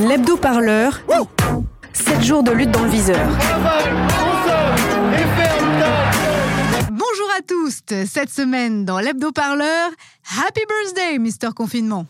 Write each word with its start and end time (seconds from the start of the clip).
L'hebdo-parleur. 0.00 1.00
7 1.92 2.22
jours 2.22 2.42
de 2.42 2.52
lutte 2.52 2.70
dans 2.70 2.82
le 2.82 2.90
viseur. 2.90 3.26
Bonjour 6.90 7.30
à 7.36 7.42
tous. 7.46 7.80
Cette 8.06 8.30
semaine 8.30 8.84
dans 8.84 8.98
l'hebdo-parleur, 9.00 9.90
Happy 10.46 10.60
Birthday, 10.68 11.18
Mister 11.18 11.48
Confinement. 11.54 12.06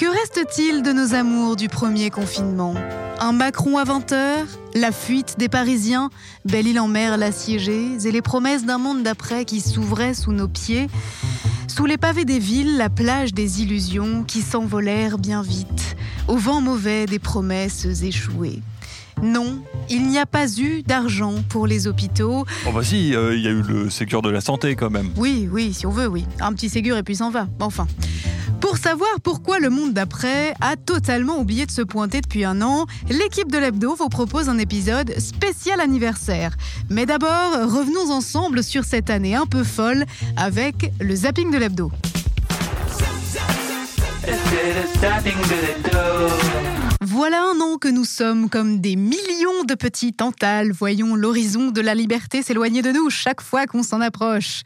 Que 0.00 0.06
reste-t-il 0.06 0.82
de 0.82 0.92
nos 0.92 1.12
amours 1.12 1.56
du 1.56 1.68
premier 1.68 2.08
confinement? 2.08 2.74
Un 3.18 3.32
Macron 3.32 3.76
à 3.76 3.84
20h 3.84 4.46
La 4.74 4.92
fuite 4.92 5.34
des 5.38 5.50
Parisiens 5.50 6.08
Belle-Île-en-Mer 6.46 7.18
l'assiégée 7.18 7.98
Et 8.02 8.10
les 8.10 8.22
promesses 8.22 8.64
d'un 8.64 8.78
monde 8.78 9.02
d'après 9.02 9.44
qui 9.44 9.60
s'ouvrait 9.60 10.14
sous 10.14 10.32
nos 10.32 10.48
pieds 10.48 10.86
Sous 11.68 11.84
les 11.84 11.98
pavés 11.98 12.24
des 12.24 12.38
villes, 12.38 12.78
la 12.78 12.88
plage 12.88 13.34
des 13.34 13.60
illusions 13.60 14.24
qui 14.24 14.40
s'envolèrent 14.40 15.18
bien 15.18 15.42
vite 15.42 15.96
Au 16.28 16.36
vent 16.36 16.62
mauvais 16.62 17.04
des 17.04 17.18
promesses 17.18 17.84
échouées 18.02 18.62
non, 19.22 19.58
il 19.90 20.06
n'y 20.06 20.18
a 20.18 20.24
pas 20.24 20.50
eu 20.56 20.82
d'argent 20.82 21.34
pour 21.50 21.66
les 21.66 21.86
hôpitaux. 21.86 22.46
Oh 22.66 22.72
bah 22.72 22.82
si, 22.82 23.14
euh, 23.14 23.36
il 23.36 23.42
y 23.42 23.48
a 23.48 23.50
eu 23.50 23.60
le 23.60 23.90
Sécure 23.90 24.22
de 24.22 24.30
la 24.30 24.40
santé 24.40 24.74
quand 24.76 24.88
même. 24.88 25.10
Oui, 25.14 25.46
oui, 25.52 25.74
si 25.74 25.84
on 25.84 25.90
veut, 25.90 26.06
oui. 26.06 26.24
Un 26.40 26.54
petit 26.54 26.70
Ségur 26.70 26.96
et 26.96 27.02
puis 27.02 27.16
s'en 27.16 27.30
va. 27.30 27.46
Enfin. 27.60 27.86
Pour 28.60 28.78
savoir 28.78 29.20
pourquoi 29.22 29.58
le 29.58 29.70
monde 29.70 29.92
d'après 29.92 30.54
a 30.60 30.76
totalement 30.76 31.38
oublié 31.38 31.66
de 31.66 31.70
se 31.70 31.82
pointer 31.82 32.20
depuis 32.20 32.44
un 32.44 32.62
an, 32.62 32.86
l'équipe 33.08 33.50
de 33.50 33.58
l'Hebdo 33.58 33.94
vous 33.94 34.08
propose 34.08 34.48
un 34.48 34.58
épisode 34.58 35.18
spécial 35.18 35.80
anniversaire. 35.80 36.56
Mais 36.88 37.06
d'abord, 37.06 37.52
revenons 37.52 38.10
ensemble 38.10 38.62
sur 38.62 38.84
cette 38.84 39.10
année 39.10 39.34
un 39.34 39.46
peu 39.46 39.64
folle 39.64 40.04
avec 40.36 40.92
le 41.00 41.14
zapping 41.14 41.50
de 41.50 41.58
l'Hebdo. 41.58 41.92
Voilà 47.00 47.42
un 47.42 47.60
an 47.60 47.78
que 47.78 47.88
nous 47.88 48.04
sommes 48.04 48.50
comme 48.50 48.80
des 48.80 48.96
millions 48.96 49.64
de 49.66 49.74
petits 49.74 50.12
tantales, 50.12 50.72
voyons 50.72 51.14
l'horizon 51.14 51.70
de 51.70 51.80
la 51.80 51.94
liberté 51.94 52.42
s'éloigner 52.42 52.82
de 52.82 52.90
nous 52.90 53.10
chaque 53.10 53.40
fois 53.40 53.66
qu'on 53.66 53.82
s'en 53.82 54.00
approche. 54.00 54.62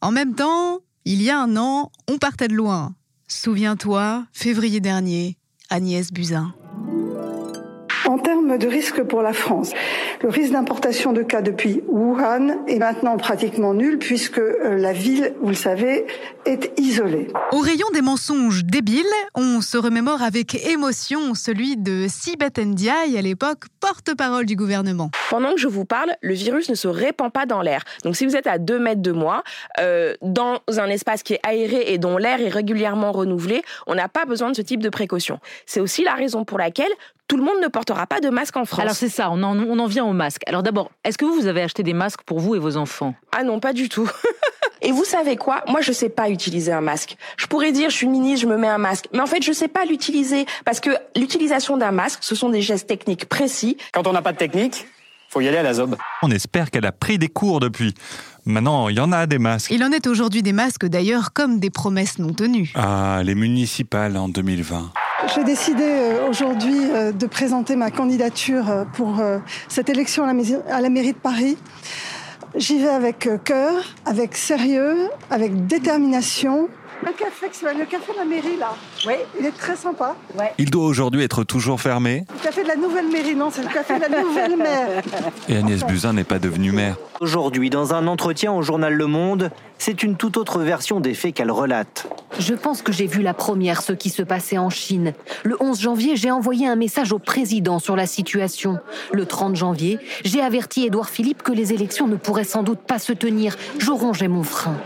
En 0.00 0.10
même 0.10 0.34
temps, 0.34 0.80
il 1.04 1.22
y 1.22 1.30
a 1.30 1.38
un 1.38 1.56
an, 1.56 1.92
on 2.08 2.18
partait 2.18 2.48
de 2.48 2.54
loin. 2.54 2.94
Souviens-toi, 3.36 4.28
février 4.32 4.78
dernier, 4.78 5.36
Agnès 5.68 6.12
Buzyn. 6.12 6.54
En 8.06 8.18
termes 8.18 8.58
de 8.58 8.68
risque 8.68 9.02
pour 9.02 9.22
la 9.22 9.32
France, 9.32 9.72
le 10.22 10.28
risque 10.28 10.52
d'importation 10.52 11.14
de 11.14 11.22
cas 11.22 11.40
depuis 11.40 11.82
Wuhan 11.88 12.66
est 12.66 12.78
maintenant 12.78 13.16
pratiquement 13.16 13.72
nul 13.72 13.98
puisque 13.98 14.38
euh, 14.38 14.76
la 14.76 14.92
ville, 14.92 15.32
vous 15.40 15.48
le 15.48 15.54
savez, 15.54 16.04
est 16.44 16.78
isolée. 16.78 17.28
Au 17.52 17.60
rayon 17.60 17.86
des 17.94 18.02
mensonges 18.02 18.64
débiles, 18.64 19.04
on 19.34 19.62
se 19.62 19.78
remémore 19.78 20.22
avec 20.22 20.54
émotion 20.66 21.34
celui 21.34 21.78
de 21.78 22.06
Sibeth 22.06 22.58
Ndiaye, 22.58 23.16
à 23.16 23.22
l'époque 23.22 23.64
porte-parole 23.80 24.44
du 24.44 24.54
gouvernement. 24.54 25.10
Pendant 25.30 25.52
que 25.54 25.60
je 25.60 25.68
vous 25.68 25.86
parle, 25.86 26.14
le 26.20 26.34
virus 26.34 26.68
ne 26.68 26.74
se 26.74 26.88
répand 26.88 27.32
pas 27.32 27.46
dans 27.46 27.62
l'air. 27.62 27.84
Donc 28.04 28.16
si 28.16 28.26
vous 28.26 28.36
êtes 28.36 28.46
à 28.46 28.58
2 28.58 28.78
mètres 28.78 29.02
de 29.02 29.12
moi, 29.12 29.42
euh, 29.80 30.12
dans 30.20 30.60
un 30.76 30.88
espace 30.90 31.22
qui 31.22 31.34
est 31.34 31.40
aéré 31.42 31.84
et 31.94 31.98
dont 31.98 32.18
l'air 32.18 32.40
est 32.40 32.50
régulièrement 32.50 33.12
renouvelé, 33.12 33.62
on 33.86 33.94
n'a 33.94 34.08
pas 34.08 34.26
besoin 34.26 34.50
de 34.50 34.56
ce 34.56 34.62
type 34.62 34.82
de 34.82 34.90
précaution. 34.90 35.38
C'est 35.64 35.80
aussi 35.80 36.04
la 36.04 36.14
raison 36.14 36.44
pour 36.44 36.58
laquelle 36.58 36.92
tout 37.28 37.36
le 37.36 37.42
monde 37.42 37.56
ne 37.62 37.68
portera 37.68 38.06
pas 38.06 38.20
de 38.20 38.28
masque 38.28 38.56
en 38.56 38.64
France. 38.64 38.80
Alors 38.80 38.94
c'est 38.94 39.08
ça, 39.08 39.30
on 39.30 39.42
en, 39.42 39.58
on 39.58 39.78
en 39.78 39.86
vient 39.86 40.04
au 40.04 40.12
masque. 40.12 40.42
Alors 40.46 40.62
d'abord, 40.62 40.90
est-ce 41.04 41.18
que 41.18 41.24
vous, 41.24 41.34
vous 41.34 41.46
avez 41.46 41.62
acheté 41.62 41.82
des 41.82 41.94
masques 41.94 42.22
pour 42.22 42.40
vous 42.40 42.54
et 42.54 42.58
vos 42.58 42.76
enfants? 42.76 43.14
Ah 43.36 43.42
non, 43.42 43.60
pas 43.60 43.72
du 43.72 43.88
tout. 43.88 44.10
Et 44.82 44.92
vous 44.92 45.04
savez 45.04 45.36
quoi? 45.36 45.64
Moi, 45.66 45.80
je 45.80 45.92
sais 45.92 46.10
pas 46.10 46.28
utiliser 46.28 46.70
un 46.70 46.82
masque. 46.82 47.16
Je 47.38 47.46
pourrais 47.46 47.72
dire, 47.72 47.88
je 47.88 47.96
suis 47.96 48.06
ministre, 48.06 48.42
je 48.42 48.46
me 48.46 48.58
mets 48.58 48.68
un 48.68 48.76
masque. 48.76 49.06
Mais 49.14 49.20
en 49.20 49.26
fait, 49.26 49.42
je 49.42 49.50
sais 49.50 49.68
pas 49.68 49.86
l'utiliser. 49.86 50.44
Parce 50.66 50.78
que 50.78 50.90
l'utilisation 51.16 51.78
d'un 51.78 51.90
masque, 51.90 52.18
ce 52.20 52.34
sont 52.34 52.50
des 52.50 52.60
gestes 52.60 52.86
techniques 52.86 53.24
précis. 53.24 53.78
Quand 53.94 54.06
on 54.06 54.12
n'a 54.12 54.20
pas 54.20 54.32
de 54.32 54.36
technique, 54.36 54.86
faut 55.30 55.40
y 55.40 55.48
aller 55.48 55.56
à 55.56 55.62
la 55.62 55.72
zob. 55.72 55.96
On 56.22 56.30
espère 56.30 56.70
qu'elle 56.70 56.84
a 56.84 56.92
pris 56.92 57.16
des 57.16 57.28
cours 57.28 57.60
depuis. 57.60 57.94
Maintenant, 58.44 58.90
il 58.90 58.96
y 58.96 59.00
en 59.00 59.10
a 59.10 59.26
des 59.26 59.38
masques. 59.38 59.70
Il 59.70 59.82
en 59.84 59.90
est 59.90 60.06
aujourd'hui 60.06 60.42
des 60.42 60.52
masques 60.52 60.84
d'ailleurs 60.84 61.32
comme 61.32 61.60
des 61.60 61.70
promesses 61.70 62.18
non 62.18 62.34
tenues. 62.34 62.70
Ah, 62.74 63.22
les 63.24 63.34
municipales 63.34 64.18
en 64.18 64.28
2020. 64.28 64.92
J'ai 65.32 65.44
décidé 65.44 65.84
euh, 65.84 66.28
aujourd'hui 66.28 66.90
euh, 66.92 67.10
de 67.10 67.26
présenter 67.26 67.76
ma 67.76 67.90
candidature 67.90 68.70
euh, 68.70 68.84
pour 68.92 69.22
cette 69.68 69.88
élection 69.88 70.24
à 70.24 70.80
la 70.80 70.88
mairie 70.90 71.12
de 71.12 71.18
Paris. 71.18 71.56
J'y 72.56 72.78
vais 72.78 72.88
avec 72.88 73.28
cœur, 73.44 73.72
avec 74.04 74.36
sérieux, 74.36 75.08
avec 75.30 75.66
détermination. 75.66 76.68
Le 77.04 77.12
café, 77.12 77.46
le 77.78 77.84
café 77.84 78.12
de 78.12 78.18
la 78.18 78.24
mairie 78.24 78.56
là, 78.58 78.74
oui. 79.06 79.12
il 79.38 79.44
est 79.44 79.56
très 79.56 79.76
sympa. 79.76 80.16
Il 80.56 80.70
doit 80.70 80.86
aujourd'hui 80.86 81.22
être 81.22 81.44
toujours 81.44 81.78
fermé. 81.78 82.24
Le 82.32 82.42
café 82.42 82.62
de 82.62 82.68
la 82.68 82.76
nouvelle 82.76 83.08
mairie, 83.08 83.34
non, 83.34 83.50
c'est 83.50 83.62
le 83.62 83.68
café 83.68 83.96
de 83.96 84.00
la 84.10 84.22
nouvelle 84.22 84.56
maire. 84.56 85.02
Et 85.48 85.56
Agnès 85.56 85.84
Buzyn 85.84 86.14
n'est 86.14 86.24
pas 86.24 86.38
devenue 86.38 86.72
maire. 86.72 86.96
Aujourd'hui, 87.20 87.68
dans 87.68 87.92
un 87.92 88.06
entretien 88.06 88.52
au 88.52 88.62
journal 88.62 88.94
Le 88.94 89.06
Monde, 89.06 89.50
c'est 89.78 90.02
une 90.02 90.16
toute 90.16 90.38
autre 90.38 90.60
version 90.60 91.00
des 91.00 91.14
faits 91.14 91.34
qu'elle 91.34 91.50
relate. 91.50 92.06
Je 92.38 92.54
pense 92.54 92.80
que 92.80 92.90
j'ai 92.90 93.06
vu 93.06 93.22
la 93.22 93.34
première, 93.34 93.82
ce 93.82 93.92
qui 93.92 94.08
se 94.08 94.22
passait 94.22 94.58
en 94.58 94.70
Chine. 94.70 95.12
Le 95.42 95.56
11 95.60 95.80
janvier, 95.80 96.16
j'ai 96.16 96.30
envoyé 96.30 96.66
un 96.66 96.76
message 96.76 97.12
au 97.12 97.18
président 97.18 97.78
sur 97.78 97.96
la 97.96 98.06
situation. 98.06 98.78
Le 99.12 99.26
30 99.26 99.56
janvier, 99.56 99.98
j'ai 100.24 100.40
averti 100.40 100.86
Édouard 100.86 101.10
Philippe 101.10 101.42
que 101.42 101.52
les 101.52 101.72
élections 101.72 102.06
ne 102.08 102.16
pourraient 102.16 102.44
sans 102.44 102.62
doute 102.62 102.80
pas 102.80 102.98
se 102.98 103.12
tenir. 103.12 103.56
Je 103.78 103.90
rongeais 103.90 104.28
mon 104.28 104.42
frein. 104.42 104.76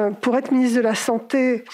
Euh, 0.00 0.10
pour 0.10 0.36
être 0.36 0.52
ministre 0.52 0.78
de 0.78 0.82
la 0.82 0.94
Santé, 0.94 1.64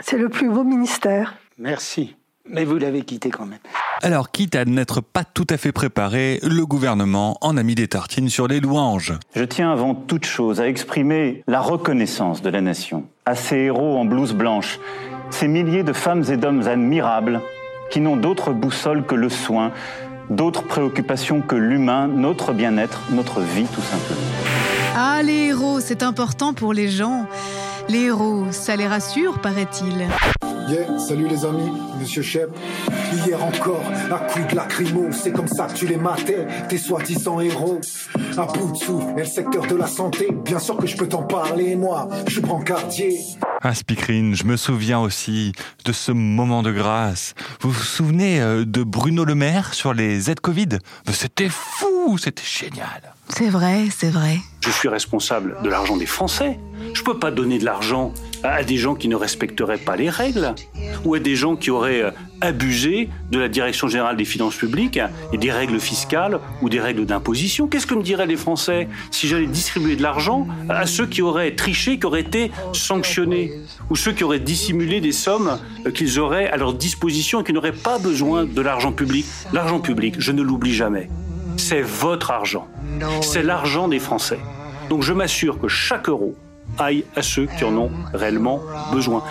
c'est 0.00 0.18
le 0.18 0.28
plus 0.28 0.48
beau 0.48 0.64
ministère. 0.64 1.34
Merci. 1.58 2.14
Mais 2.50 2.64
vous 2.64 2.78
l'avez 2.78 3.02
quitté 3.02 3.30
quand 3.30 3.44
même. 3.44 3.58
Alors, 4.00 4.30
quitte 4.30 4.54
à 4.54 4.64
n'être 4.64 5.02
pas 5.02 5.24
tout 5.24 5.46
à 5.50 5.58
fait 5.58 5.72
préparé, 5.72 6.38
le 6.42 6.64
gouvernement 6.64 7.36
en 7.42 7.56
a 7.56 7.62
mis 7.62 7.74
des 7.74 7.88
tartines 7.88 8.30
sur 8.30 8.48
les 8.48 8.60
louanges. 8.60 9.12
Je 9.34 9.44
tiens 9.44 9.70
avant 9.70 9.94
toute 9.94 10.24
chose 10.24 10.60
à 10.60 10.68
exprimer 10.68 11.42
la 11.46 11.60
reconnaissance 11.60 12.40
de 12.40 12.48
la 12.48 12.60
nation 12.60 13.04
à 13.26 13.34
ces 13.34 13.56
héros 13.56 13.98
en 13.98 14.06
blouse 14.06 14.32
blanche, 14.32 14.78
ces 15.30 15.48
milliers 15.48 15.82
de 15.82 15.92
femmes 15.92 16.24
et 16.30 16.38
d'hommes 16.38 16.66
admirables 16.66 17.42
qui 17.90 18.00
n'ont 18.00 18.16
d'autre 18.16 18.52
boussole 18.52 19.04
que 19.04 19.14
le 19.14 19.28
soin, 19.28 19.72
d'autres 20.30 20.62
préoccupations 20.62 21.42
que 21.42 21.56
l'humain, 21.56 22.06
notre 22.06 22.52
bien-être, 22.52 23.02
notre 23.10 23.40
vie 23.40 23.66
tout 23.66 23.82
simplement. 23.82 24.67
Ah, 25.00 25.22
les 25.22 25.50
héros, 25.50 25.78
c'est 25.78 26.02
important 26.02 26.54
pour 26.54 26.72
les 26.72 26.88
gens. 26.88 27.28
Les 27.88 28.06
héros, 28.06 28.46
ça 28.50 28.74
les 28.74 28.88
rassure, 28.88 29.40
paraît-il. 29.40 30.08
Yeah, 30.68 30.98
salut 30.98 31.28
les 31.28 31.44
amis, 31.44 31.70
monsieur 32.00 32.20
Shep. 32.20 32.50
Hier 33.12 33.40
encore, 33.40 33.84
à 34.10 34.18
coup 34.18 34.40
de 34.50 34.56
lacrymo, 34.56 35.12
c'est 35.12 35.30
comme 35.30 35.46
ça 35.46 35.68
que 35.68 35.74
tu 35.74 35.86
les 35.86 35.98
matais, 35.98 36.48
tes 36.68 36.78
soi-disant 36.78 37.38
héros. 37.38 37.80
À 38.36 38.46
bout 38.46 38.72
de 38.72 38.76
souffle, 38.76 39.06
et 39.16 39.20
le 39.20 39.24
secteur 39.24 39.68
de 39.68 39.76
la 39.76 39.86
santé, 39.86 40.30
bien 40.44 40.58
sûr 40.58 40.76
que 40.76 40.88
je 40.88 40.96
peux 40.96 41.08
t'en 41.08 41.22
parler, 41.22 41.76
moi, 41.76 42.08
je 42.26 42.32
suis 42.32 42.40
brancardier. 42.40 43.20
Ah, 43.62 43.74
Speakerine, 43.74 44.34
je 44.34 44.42
me 44.42 44.56
souviens 44.56 44.98
aussi 44.98 45.52
de 45.84 45.92
ce 45.92 46.10
moment 46.10 46.64
de 46.64 46.72
grâce. 46.72 47.34
Vous 47.60 47.70
vous 47.70 47.84
souvenez 47.84 48.40
euh, 48.40 48.64
de 48.64 48.82
Bruno 48.82 49.24
Le 49.24 49.36
Maire 49.36 49.74
sur 49.74 49.94
les 49.94 50.28
aides 50.28 50.40
Covid? 50.40 50.78
C'était 51.12 51.48
fou, 51.48 52.18
c'était 52.18 52.42
génial. 52.42 53.14
C'est 53.28 53.48
vrai, 53.48 53.84
c'est 53.96 54.10
vrai. 54.10 54.38
Je 54.60 54.70
suis 54.70 54.88
responsable 54.88 55.56
de 55.62 55.68
l'argent 55.68 55.96
des 55.96 56.06
Français. 56.06 56.58
Je 56.94 57.02
peux 57.02 57.18
pas 57.18 57.30
donner 57.30 57.58
de 57.58 57.64
l'argent 57.64 58.12
à 58.42 58.62
des 58.64 58.76
gens 58.76 58.94
qui 58.94 59.08
ne 59.08 59.16
respecteraient 59.16 59.78
pas 59.78 59.96
les 59.96 60.10
règles 60.10 60.54
ou 61.04 61.14
à 61.14 61.18
des 61.18 61.36
gens 61.36 61.56
qui 61.56 61.70
auraient 61.70 62.02
euh, 62.02 62.10
abusé 62.40 63.08
de 63.30 63.38
la 63.38 63.48
Direction 63.48 63.88
générale 63.88 64.16
des 64.16 64.24
finances 64.24 64.56
publiques 64.56 65.00
et 65.32 65.38
des 65.38 65.50
règles 65.50 65.80
fiscales 65.80 66.40
ou 66.62 66.68
des 66.68 66.80
règles 66.80 67.04
d'imposition. 67.06 67.66
Qu'est-ce 67.66 67.86
que 67.86 67.94
me 67.94 68.02
diraient 68.02 68.26
les 68.26 68.36
Français 68.36 68.88
si 69.10 69.28
j'allais 69.28 69.46
distribuer 69.46 69.96
de 69.96 70.02
l'argent 70.02 70.46
à 70.68 70.86
ceux 70.86 71.06
qui 71.06 71.22
auraient 71.22 71.54
triché, 71.54 71.98
qui 71.98 72.06
auraient 72.06 72.20
été 72.20 72.50
sanctionnés 72.72 73.52
ou 73.90 73.96
ceux 73.96 74.12
qui 74.12 74.24
auraient 74.24 74.40
dissimulé 74.40 75.00
des 75.00 75.12
sommes 75.12 75.58
euh, 75.86 75.90
qu'ils 75.90 76.18
auraient 76.18 76.48
à 76.48 76.56
leur 76.56 76.74
disposition 76.74 77.40
et 77.40 77.44
qui 77.44 77.52
n'auraient 77.52 77.72
pas 77.72 77.98
besoin 77.98 78.44
de 78.44 78.60
l'argent 78.60 78.92
public? 78.92 79.26
L'argent 79.52 79.80
public, 79.80 80.16
je 80.18 80.32
ne 80.32 80.42
l'oublie 80.42 80.74
jamais, 80.74 81.08
c'est 81.58 81.82
votre 81.82 82.30
argent. 82.30 82.68
C'est 83.20 83.42
l'argent 83.42 83.88
des 83.88 83.98
Français. 83.98 84.38
Donc 84.88 85.02
je 85.02 85.12
m'assure 85.12 85.60
que 85.60 85.68
chaque 85.68 86.08
euro 86.08 86.34
aille 86.78 87.04
à 87.16 87.22
ceux 87.22 87.46
qui 87.46 87.64
en 87.64 87.76
ont 87.76 87.90
réellement 88.14 88.60
besoin. 88.92 89.22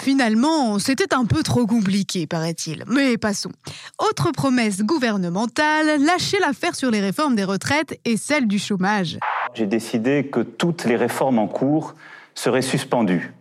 Finalement, 0.00 0.78
c'était 0.78 1.14
un 1.14 1.26
peu 1.26 1.42
trop 1.42 1.66
compliqué, 1.66 2.26
paraît-il. 2.26 2.84
Mais 2.86 3.18
passons. 3.18 3.52
Autre 3.98 4.32
promesse 4.32 4.82
gouvernementale, 4.82 6.02
lâcher 6.02 6.38
l'affaire 6.40 6.74
sur 6.74 6.90
les 6.90 7.00
réformes 7.00 7.36
des 7.36 7.44
retraites 7.44 7.98
et 8.04 8.16
celle 8.16 8.48
du 8.48 8.58
chômage. 8.58 9.18
J'ai 9.54 9.66
décidé 9.66 10.26
que 10.26 10.40
toutes 10.40 10.84
les 10.84 10.96
réformes 10.96 11.38
en 11.38 11.48
cours 11.48 11.94
seraient 12.34 12.62
suspendues, 12.62 13.34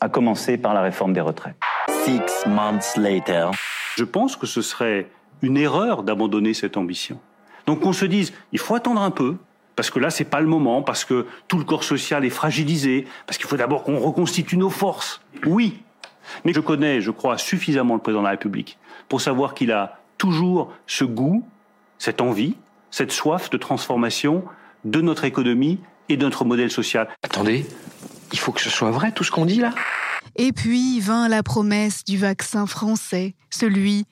à 0.00 0.08
commencer 0.08 0.56
par 0.56 0.72
la 0.72 0.80
réforme 0.80 1.12
des 1.12 1.20
retraites. 1.20 1.56
Six 2.04 2.48
months 2.48 2.96
later. 2.96 3.50
Je 3.96 4.04
pense 4.04 4.36
que 4.36 4.46
ce 4.46 4.62
serait 4.62 5.08
une 5.42 5.56
erreur 5.56 6.02
d'abandonner 6.02 6.54
cette 6.54 6.76
ambition. 6.76 7.20
Donc 7.66 7.80
qu'on 7.80 7.92
se 7.92 8.04
dise, 8.04 8.32
il 8.52 8.58
faut 8.58 8.74
attendre 8.74 9.00
un 9.00 9.10
peu, 9.10 9.36
parce 9.74 9.90
que 9.90 9.98
là, 9.98 10.10
c'est 10.10 10.24
pas 10.24 10.40
le 10.40 10.46
moment, 10.46 10.82
parce 10.82 11.04
que 11.04 11.26
tout 11.48 11.58
le 11.58 11.64
corps 11.64 11.84
social 11.84 12.24
est 12.24 12.30
fragilisé, 12.30 13.06
parce 13.26 13.38
qu'il 13.38 13.46
faut 13.46 13.56
d'abord 13.56 13.82
qu'on 13.82 13.98
reconstitue 13.98 14.56
nos 14.56 14.70
forces. 14.70 15.20
Oui, 15.44 15.82
mais 16.44 16.52
je 16.52 16.60
connais, 16.60 17.00
je 17.00 17.10
crois, 17.10 17.38
suffisamment 17.38 17.94
le 17.94 18.00
président 18.00 18.20
de 18.20 18.26
la 18.26 18.30
République 18.30 18.78
pour 19.08 19.20
savoir 19.20 19.54
qu'il 19.54 19.72
a 19.72 20.00
toujours 20.18 20.72
ce 20.86 21.04
goût, 21.04 21.46
cette 21.98 22.20
envie, 22.20 22.56
cette 22.90 23.12
soif 23.12 23.50
de 23.50 23.56
transformation 23.56 24.44
de 24.84 25.00
notre 25.00 25.24
économie 25.24 25.78
et 26.08 26.16
de 26.16 26.24
notre 26.24 26.44
modèle 26.44 26.70
social. 26.70 27.08
Attendez, 27.22 27.66
il 28.32 28.38
faut 28.38 28.52
que 28.52 28.60
ce 28.60 28.70
soit 28.70 28.90
vrai 28.90 29.12
tout 29.12 29.24
ce 29.24 29.30
qu'on 29.30 29.44
dit 29.44 29.60
là? 29.60 29.72
Et 30.36 30.52
puis 30.52 31.00
vint 31.00 31.28
la 31.28 31.42
promesse 31.42 32.04
du 32.04 32.18
vaccin 32.18 32.66
français, 32.66 33.34
celui 33.50 34.06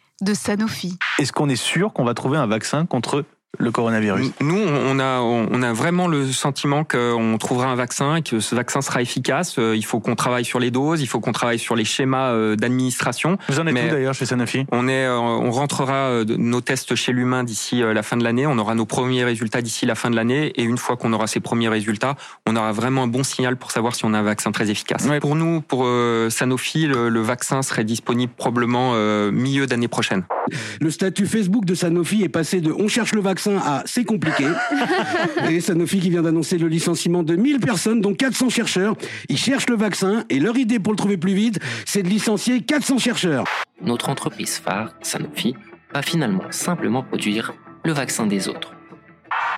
Est-ce 1.19 1.33
qu'on 1.33 1.49
est 1.49 1.57
sûr 1.57 1.93
qu'on 1.93 2.05
va 2.05 2.15
trouver 2.15 2.39
un 2.39 2.47
vaccin 2.47 2.87
contre 2.87 3.25
le 3.59 3.71
coronavirus 3.71 4.33
Nous, 4.41 4.59
on 4.59 4.99
a, 4.99 5.21
on 5.21 5.63
a 5.63 5.73
vraiment 5.73 6.09
le 6.09 6.27
sentiment 6.33 6.85
qu'on 6.85 7.37
trouvera 7.39 7.69
un 7.69 7.75
vaccin 7.75 8.17
et 8.17 8.23
que 8.23 8.41
ce 8.41 8.55
vaccin 8.55 8.81
sera 8.81 9.03
efficace. 9.03 9.59
Euh, 9.59 9.77
il 9.77 9.85
faut 9.85 10.01
qu'on 10.01 10.15
travaille 10.15 10.45
sur 10.45 10.59
les 10.59 10.71
doses, 10.71 11.01
il 11.01 11.07
faut 11.07 11.21
qu'on 11.21 11.33
travaille 11.33 11.59
sur 11.59 11.77
les 11.77 11.85
schémas 11.85 12.33
euh, 12.33 12.57
d'administration. 12.57 13.39
Vous 13.49 13.61
en 13.61 13.67
êtes 13.67 13.75
où 13.75 13.91
d'ailleurs 13.91 14.15
chez 14.15 14.27
Sanofi? 14.27 14.67
On 14.73 14.89
est, 14.89 15.05
euh, 15.05 15.19
on 15.19 15.51
rentrera 15.51 16.25
nos 16.25 16.61
tests 16.61 16.95
chez 16.95 17.13
l'humain 17.13 17.45
d'ici 17.45 17.83
la 17.83 18.03
fin 18.03 18.17
de 18.17 18.25
l'année. 18.25 18.47
On 18.47 18.59
aura 18.59 18.75
nos 18.75 18.87
premiers 18.87 19.25
résultats 19.25 19.63
d'ici 19.63 19.87
la 19.87 19.95
fin 19.95 20.11
de 20.11 20.17
l'année 20.17 20.53
et 20.57 20.63
une 20.63 20.79
fois 20.79 20.97
qu'on 20.97 21.13
aura 21.13 21.27
ces 21.27 21.41
premiers 21.41 21.69
résultats, 21.69 22.17
on 22.47 22.57
aura 22.57 22.73
vraiment 22.73 23.05
un 23.05 23.07
bon 23.07 23.25
signal 23.25 23.57
pour 23.57 23.71
savoir 23.71 23.95
si 23.95 24.05
on 24.05 24.15
a 24.15 24.19
un 24.19 24.23
vaccin 24.23 24.53
très 24.53 24.71
efficace. 24.71 25.07
Pour 25.21 25.37
nous, 25.37 25.61
pour 25.61 25.89
Sanofi, 26.31 26.87
le, 26.87 27.09
le, 27.09 27.21
vaccin 27.21 27.63
serait 27.63 27.85
disponible 27.85 28.33
probablement 28.37 28.95
milieu 29.31 29.67
d'année 29.67 29.89
prochaine. 29.89 30.25
Le 30.81 30.91
statut 30.91 31.27
Facebook 31.27 31.65
de 31.65 31.75
Sanofi 31.75 32.23
est 32.23 32.29
passé 32.29 32.61
de 32.61 32.73
on 32.73 32.89
cherche 32.89 33.15
le 33.15 33.21
vaccin 33.21 33.44
à 33.47 33.83
c'est 33.87 34.05
compliqué. 34.05 34.47
et 35.51 35.61
Sanofi 35.61 36.01
qui 36.01 36.11
vient 36.11 36.23
d'annoncer 36.23 36.59
le 36.59 36.69
licenciement 36.69 37.23
de 37.23 37.37
1000 37.37 37.61
personnes, 37.61 38.01
dont 38.01 38.15
400 38.15 38.49
chercheurs. 38.49 38.95
Ils 39.29 39.39
cherchent 39.39 39.69
le 39.69 39.77
vaccin 39.77 40.25
et 40.31 40.41
leur 40.41 40.57
idée 40.57 40.79
pour 40.79 40.93
le 40.93 40.97
trouver 40.97 41.17
plus 41.17 41.35
vite, 41.35 41.59
c'est 41.87 42.03
de 42.03 42.09
licencier 42.09 42.63
400 42.63 42.99
chercheurs. 42.99 43.45
Notre 43.83 44.09
entreprise 44.09 44.59
phare, 44.59 44.95
Sanofi, 45.03 45.55
va 45.93 46.03
finalement 46.03 46.45
simplement 46.51 47.03
produire 47.03 47.55
le 47.85 47.93
vaccin 47.93 48.27
des 48.27 48.49
autres. 48.49 48.73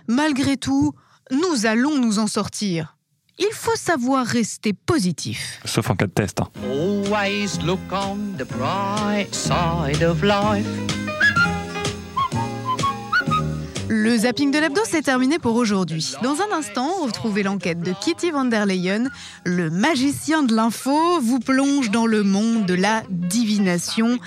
Malgré 0.09 0.57
tout, 0.57 0.93
nous 1.31 1.67
allons 1.67 1.99
nous 1.99 2.19
en 2.19 2.27
sortir. 2.27 2.97
Il 3.39 3.53
faut 3.53 3.77
savoir 3.77 4.25
rester 4.25 4.73
positif. 4.73 5.61
Sauf 5.65 5.91
en 5.91 5.97
cas 5.97 6.07
de 6.07 6.13
test. 6.13 6.41
Hein. 6.41 6.49
Always 6.65 7.59
look 7.65 7.81
on 7.93 8.17
the 8.39 8.47
bright 8.47 9.35
side 9.35 10.03
of 10.03 10.23
life. 10.23 10.96
Le 13.89 14.17
zapping 14.17 14.51
de 14.51 14.59
l'hebdo, 14.59 14.81
c'est 14.85 15.03
terminé 15.03 15.39
pour 15.39 15.55
aujourd'hui. 15.55 16.15
Dans 16.23 16.37
un 16.41 16.57
instant, 16.57 16.91
retrouvez 17.03 17.45
l'enquête 17.45 17.81
de 17.81 17.93
Kitty 17.93 18.33
van 18.33 18.45
der 18.45 18.67
Leyen. 18.67 19.05
Le 19.45 19.71
magicien 19.71 20.43
de 20.43 20.55
l'info 20.55 21.21
vous 21.21 21.39
plonge 21.39 21.91
dans 21.91 22.07
le 22.07 22.25
monde 22.25 22.67
de 22.67 22.75
la 22.75 23.05
divination 23.11 24.19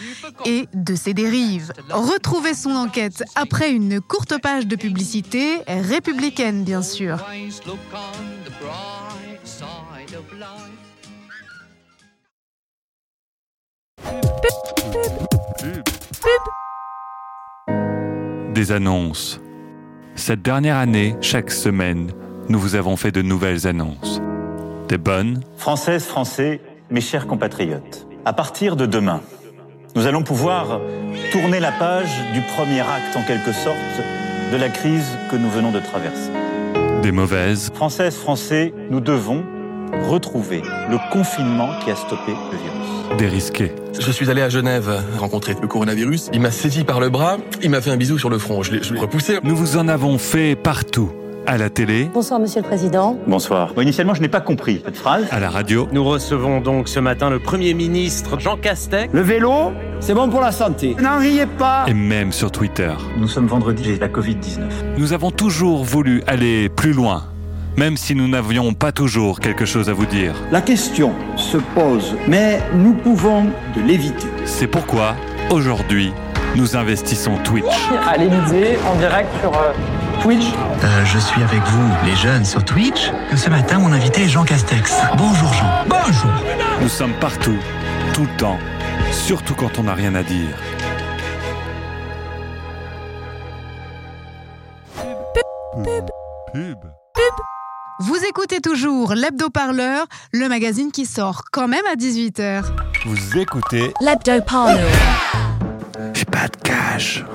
et 0.46 0.68
de 0.74 0.96
ses 0.96 1.14
dérives. 1.14 1.74
Retrouvez 1.90 2.54
son 2.54 2.72
enquête 2.72 3.24
après 3.36 3.72
une 3.72 4.00
courte 4.00 4.40
page 4.42 4.66
de 4.66 4.78
publicité, 4.78 5.58
républicaine 5.68 6.64
bien 6.64 6.82
sûr. 6.82 7.18
Des 18.54 18.72
annonces. 18.72 19.40
Cette 20.20 20.42
dernière 20.42 20.76
année, 20.76 21.16
chaque 21.22 21.50
semaine, 21.50 22.12
nous 22.50 22.60
vous 22.60 22.76
avons 22.76 22.98
fait 22.98 23.12
de 23.12 23.22
nouvelles 23.22 23.66
annonces. 23.66 24.22
Des 24.90 24.98
bonnes. 24.98 25.40
Françaises, 25.56 26.04
Français, 26.04 26.60
mes 26.92 27.00
chers 27.00 27.26
compatriotes, 27.26 28.06
à 28.26 28.34
partir 28.34 28.76
de 28.76 28.86
demain, 28.86 29.22
nous 29.96 30.08
allons 30.08 30.22
pouvoir 30.22 30.82
tourner 31.32 31.62
la 31.62 31.72
page 31.72 32.12
du 32.34 32.42
premier 32.42 32.82
acte, 32.82 33.16
en 33.16 33.24
quelque 33.24 33.54
sorte, 33.54 33.78
de 34.52 34.58
la 34.58 34.68
crise 34.68 35.18
que 35.32 35.38
nous 35.38 35.50
venons 35.50 35.72
de 35.72 35.80
traverser. 35.80 36.32
Des 37.02 37.14
mauvaises. 37.14 37.72
Françaises, 37.74 38.18
Français, 38.18 38.74
nous 38.92 39.00
devons 39.00 39.46
retrouver 40.10 40.62
le 40.90 40.98
confinement 41.14 41.70
qui 41.84 41.92
a 41.92 41.96
stoppé 41.96 42.34
le 42.52 42.58
virus. 42.58 42.79
Des 43.18 43.28
risqués. 43.28 43.72
Je 44.00 44.12
suis 44.12 44.30
allé 44.30 44.42
à 44.42 44.50
Genève 44.50 45.04
rencontrer 45.18 45.56
le 45.62 45.68
coronavirus. 45.68 46.30
Il 46.34 46.42
m'a 46.42 46.52
saisi 46.52 46.84
par 46.84 47.00
le 47.00 47.10
bras, 47.10 47.38
il 47.62 47.70
m'a 47.70 47.82
fait 47.82 47.92
un 47.92 47.98
bisou 47.98 48.18
sur 48.18 48.30
le 48.30 48.38
front. 48.38 48.64
Je 48.64 48.74
l'ai 48.74 49.00
repoussé. 49.00 49.40
Nous 49.44 49.56
vous 49.56 49.78
en 49.78 49.88
avons 49.88 50.18
fait 50.18 50.56
partout. 50.56 51.12
À 51.46 51.58
la 51.58 51.70
télé. 51.70 52.08
Bonsoir, 52.14 52.40
monsieur 52.40 52.62
le 52.62 52.68
président. 52.68 53.18
Bonsoir. 53.26 53.74
initialement, 53.82 54.14
je 54.14 54.22
n'ai 54.22 54.30
pas 54.30 54.42
compris 54.42 54.82
cette 54.86 54.98
phrase. 54.98 55.26
À 55.32 55.40
la 55.40 55.50
radio. 55.50 55.88
Nous 55.92 56.04
recevons 56.04 56.62
donc 56.62 56.88
ce 56.88 57.00
matin 57.00 57.30
le 57.30 57.40
Premier 57.40 57.74
ministre 57.74 58.40
Jean 58.40 58.56
Castex. 58.56 59.12
Le 59.12 59.22
vélo, 59.22 59.72
c'est 60.00 60.14
bon 60.14 60.30
pour 60.30 60.42
la 60.42 60.52
santé. 60.52 60.96
N'en 61.02 61.18
riez 61.18 61.48
pas. 61.48 61.86
Et 61.88 61.94
même 61.94 62.32
sur 62.32 62.52
Twitter. 62.52 62.92
Nous 63.18 63.28
sommes 63.28 63.48
vendredi, 63.48 63.84
j'ai 63.84 63.98
la 63.98 64.10
Covid-19. 64.10 64.60
Nous 64.98 65.14
avons 65.14 65.32
toujours 65.32 65.84
voulu 65.84 66.22
aller 66.28 66.70
plus 66.70 66.94
loin 66.94 67.24
même 67.78 67.98
si 67.98 68.16
nous 68.16 68.28
n'avions 68.28 68.74
pas 68.74 68.92
toujours 68.92 69.40
quelque 69.40 69.66
chose 69.66 69.90
à 69.90 69.94
vous 69.94 70.06
dire. 70.06 70.36
La 70.52 70.62
question 70.62 71.14
se 71.36 71.58
pose, 71.58 72.16
mais 72.28 72.62
nous 72.76 72.94
pouvons 72.94 73.46
de 73.76 73.82
l'éviter. 73.86 74.28
C'est 74.46 74.68
pourquoi, 74.68 75.16
aujourd'hui, 75.50 76.14
nous 76.56 76.76
investissons 76.76 77.38
Twitch. 77.44 77.66
À 78.08 78.18
l'Élysée, 78.18 78.78
en 78.86 78.96
direct 78.96 79.30
sur 79.42 79.54
euh, 79.54 79.72
Twitch. 80.22 80.46
Euh, 80.84 81.06
je 81.06 81.20
suis 81.20 81.42
avec 81.44 81.62
vous, 81.62 81.90
les 82.06 82.16
jeunes, 82.16 82.46
sur 82.46 82.64
Twitch. 82.66 83.12
Ce 83.36 83.50
matin, 83.50 83.80
mon 83.80 83.92
invité 83.94 84.24
est 84.24 84.30
Jean 84.30 84.44
Castex. 84.44 85.00
Bonjour 85.18 85.54
Jean. 85.54 85.70
Bonjour. 85.88 86.32
Nous 86.82 86.90
sommes 86.90 87.14
partout, 87.20 87.58
tout 88.14 88.24
le 88.24 88.38
temps, 88.38 88.58
surtout 89.12 89.56
quand 89.56 89.80
on 89.80 89.84
n'a 89.84 89.94
rien 89.94 90.16
à 90.16 90.24
dire. 90.24 90.56
Pub. 95.84 96.10
Pub. 96.54 96.78
Pub. 97.14 97.59
Vous 98.02 98.16
écoutez 98.30 98.62
toujours 98.62 99.14
l'Hebdo-Parleur, 99.14 100.06
le 100.32 100.48
magazine 100.48 100.90
qui 100.90 101.06
sort 101.06 101.44
quand 101.52 101.68
même 101.68 101.84
à 101.92 101.96
18h. 101.98 102.64
Vous 103.06 103.38
écoutez 103.38 103.94
l'Hebdo-Parleur. 104.00 104.90
J'ai 106.14 106.24
pas 106.24 106.48
de 106.48 106.56
cash. 106.64 107.26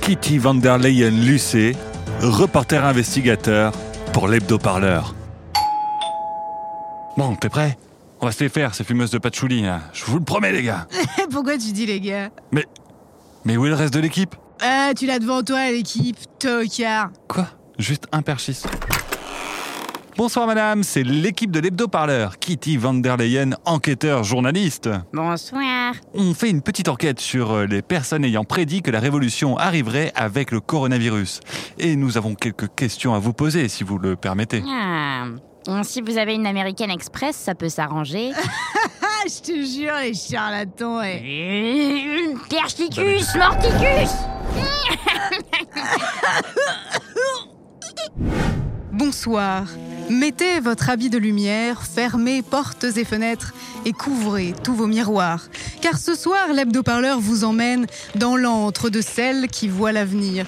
Kitty 0.00 0.38
van 0.38 0.54
der 0.54 0.78
Leyen 0.78 1.10
Lucé, 1.10 1.76
reporter 2.22 2.82
investigateur 2.86 3.72
pour 4.14 4.28
l'Hebdo-Parleur. 4.28 5.14
Bon, 7.18 7.36
t'es 7.36 7.50
prêt? 7.50 7.76
On 8.22 8.26
va 8.26 8.32
se 8.32 8.42
les 8.42 8.48
faire, 8.48 8.74
ces 8.74 8.82
fumeuses 8.84 9.10
de 9.10 9.18
patchouli, 9.18 9.66
Je 9.92 10.04
vous 10.06 10.20
le 10.20 10.24
promets, 10.24 10.52
les 10.52 10.62
gars. 10.62 10.86
Pourquoi 11.30 11.58
tu 11.58 11.72
dis 11.72 11.84
les 11.84 12.00
gars? 12.00 12.30
Mais. 12.50 12.64
Mais 13.44 13.58
où 13.58 13.66
est 13.66 13.68
le 13.68 13.74
reste 13.74 13.92
de 13.92 14.00
l'équipe? 14.00 14.34
Ah, 14.62 14.92
tu 14.96 15.04
l'as 15.04 15.18
devant 15.18 15.42
toi, 15.42 15.70
l'équipe, 15.70 16.16
tocard. 16.38 17.10
Quoi? 17.28 17.46
Juste 17.78 18.06
un 18.10 18.22
perchiste. 18.22 18.68
Bonsoir 20.16 20.46
madame, 20.46 20.84
c'est 20.84 21.02
l'équipe 21.02 21.50
de 21.50 21.58
l'hebdo-parleur, 21.58 22.38
Kitty 22.38 22.76
van 22.76 22.94
der 22.94 23.16
Leyen, 23.16 23.50
enquêteur 23.64 24.22
journaliste. 24.22 24.88
Bonsoir. 25.12 25.94
On 26.14 26.34
fait 26.34 26.50
une 26.50 26.62
petite 26.62 26.88
enquête 26.88 27.18
sur 27.18 27.50
euh, 27.50 27.66
les 27.66 27.82
personnes 27.82 28.24
ayant 28.24 28.44
prédit 28.44 28.80
que 28.80 28.92
la 28.92 29.00
révolution 29.00 29.58
arriverait 29.58 30.12
avec 30.14 30.52
le 30.52 30.60
coronavirus. 30.60 31.40
Et 31.78 31.96
nous 31.96 32.16
avons 32.16 32.36
quelques 32.36 32.72
questions 32.76 33.12
à 33.12 33.18
vous 33.18 33.32
poser, 33.32 33.66
si 33.68 33.82
vous 33.82 33.98
le 33.98 34.14
permettez. 34.14 34.62
Ah. 34.68 35.24
Si 35.82 36.00
vous 36.00 36.16
avez 36.16 36.34
une 36.34 36.46
American 36.46 36.90
Express, 36.90 37.34
ça 37.34 37.56
peut 37.56 37.68
s'arranger. 37.68 38.30
Je 39.26 39.40
te 39.40 39.64
jure, 39.66 39.94
les 40.00 40.14
charlatans. 40.14 41.02
Et... 41.02 42.34
Persicus, 42.48 43.34
morticus 43.34 44.10
Bonsoir. 48.92 49.64
Mettez 50.10 50.60
votre 50.60 50.90
habit 50.90 51.08
de 51.08 51.16
lumière, 51.16 51.82
fermez 51.82 52.42
portes 52.42 52.84
et 52.84 53.04
fenêtres 53.04 53.54
et 53.86 53.92
couvrez 53.92 54.54
tous 54.62 54.74
vos 54.74 54.86
miroirs. 54.86 55.48
Car 55.80 55.96
ce 55.98 56.14
soir, 56.14 56.52
l'hebdo-parleur 56.52 57.20
vous 57.20 57.42
emmène 57.44 57.86
dans 58.14 58.36
l'antre 58.36 58.90
de 58.90 59.00
celles 59.00 59.48
qui 59.48 59.66
voient 59.66 59.92
l'avenir. 59.92 60.46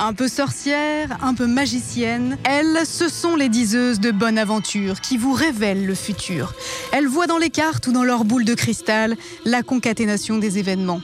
Un 0.00 0.14
peu 0.14 0.26
sorcière, 0.26 1.18
un 1.22 1.34
peu 1.34 1.46
magicienne, 1.46 2.38
elles, 2.44 2.86
ce 2.86 3.08
sont 3.08 3.36
les 3.36 3.50
diseuses 3.50 4.00
de 4.00 4.10
bonne 4.10 4.38
aventure 4.38 5.00
qui 5.02 5.18
vous 5.18 5.32
révèlent 5.32 5.86
le 5.86 5.94
futur. 5.94 6.54
Elles 6.90 7.06
voient 7.06 7.26
dans 7.26 7.38
les 7.38 7.50
cartes 7.50 7.86
ou 7.86 7.92
dans 7.92 8.04
leur 8.04 8.24
boule 8.24 8.44
de 8.44 8.54
cristal 8.54 9.16
la 9.44 9.62
concaténation 9.62 10.38
des 10.38 10.58
événements 10.58 11.02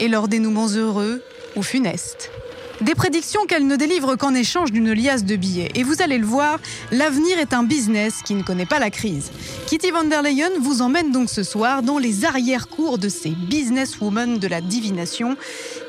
et 0.00 0.08
leurs 0.08 0.28
dénouements 0.28 0.68
heureux 0.68 1.22
ou 1.56 1.62
funestes. 1.62 2.30
Des 2.80 2.94
prédictions 2.94 3.44
qu'elle 3.46 3.66
ne 3.66 3.76
délivre 3.76 4.14
qu'en 4.16 4.34
échange 4.34 4.70
d'une 4.70 4.92
liasse 4.92 5.24
de 5.24 5.34
billets. 5.34 5.70
Et 5.74 5.82
vous 5.82 6.00
allez 6.00 6.18
le 6.18 6.26
voir, 6.26 6.58
l'avenir 6.92 7.38
est 7.38 7.52
un 7.52 7.64
business 7.64 8.22
qui 8.24 8.34
ne 8.34 8.42
connaît 8.42 8.66
pas 8.66 8.78
la 8.78 8.90
crise. 8.90 9.32
Kitty 9.66 9.90
van 9.90 10.04
der 10.04 10.22
Leyen 10.22 10.50
vous 10.60 10.80
emmène 10.80 11.10
donc 11.10 11.28
ce 11.28 11.42
soir 11.42 11.82
dans 11.82 11.98
les 11.98 12.24
arrière-cours 12.24 12.98
de 12.98 13.08
ces 13.08 13.30
businesswomen 13.30 14.38
de 14.38 14.46
la 14.46 14.60
divination, 14.60 15.36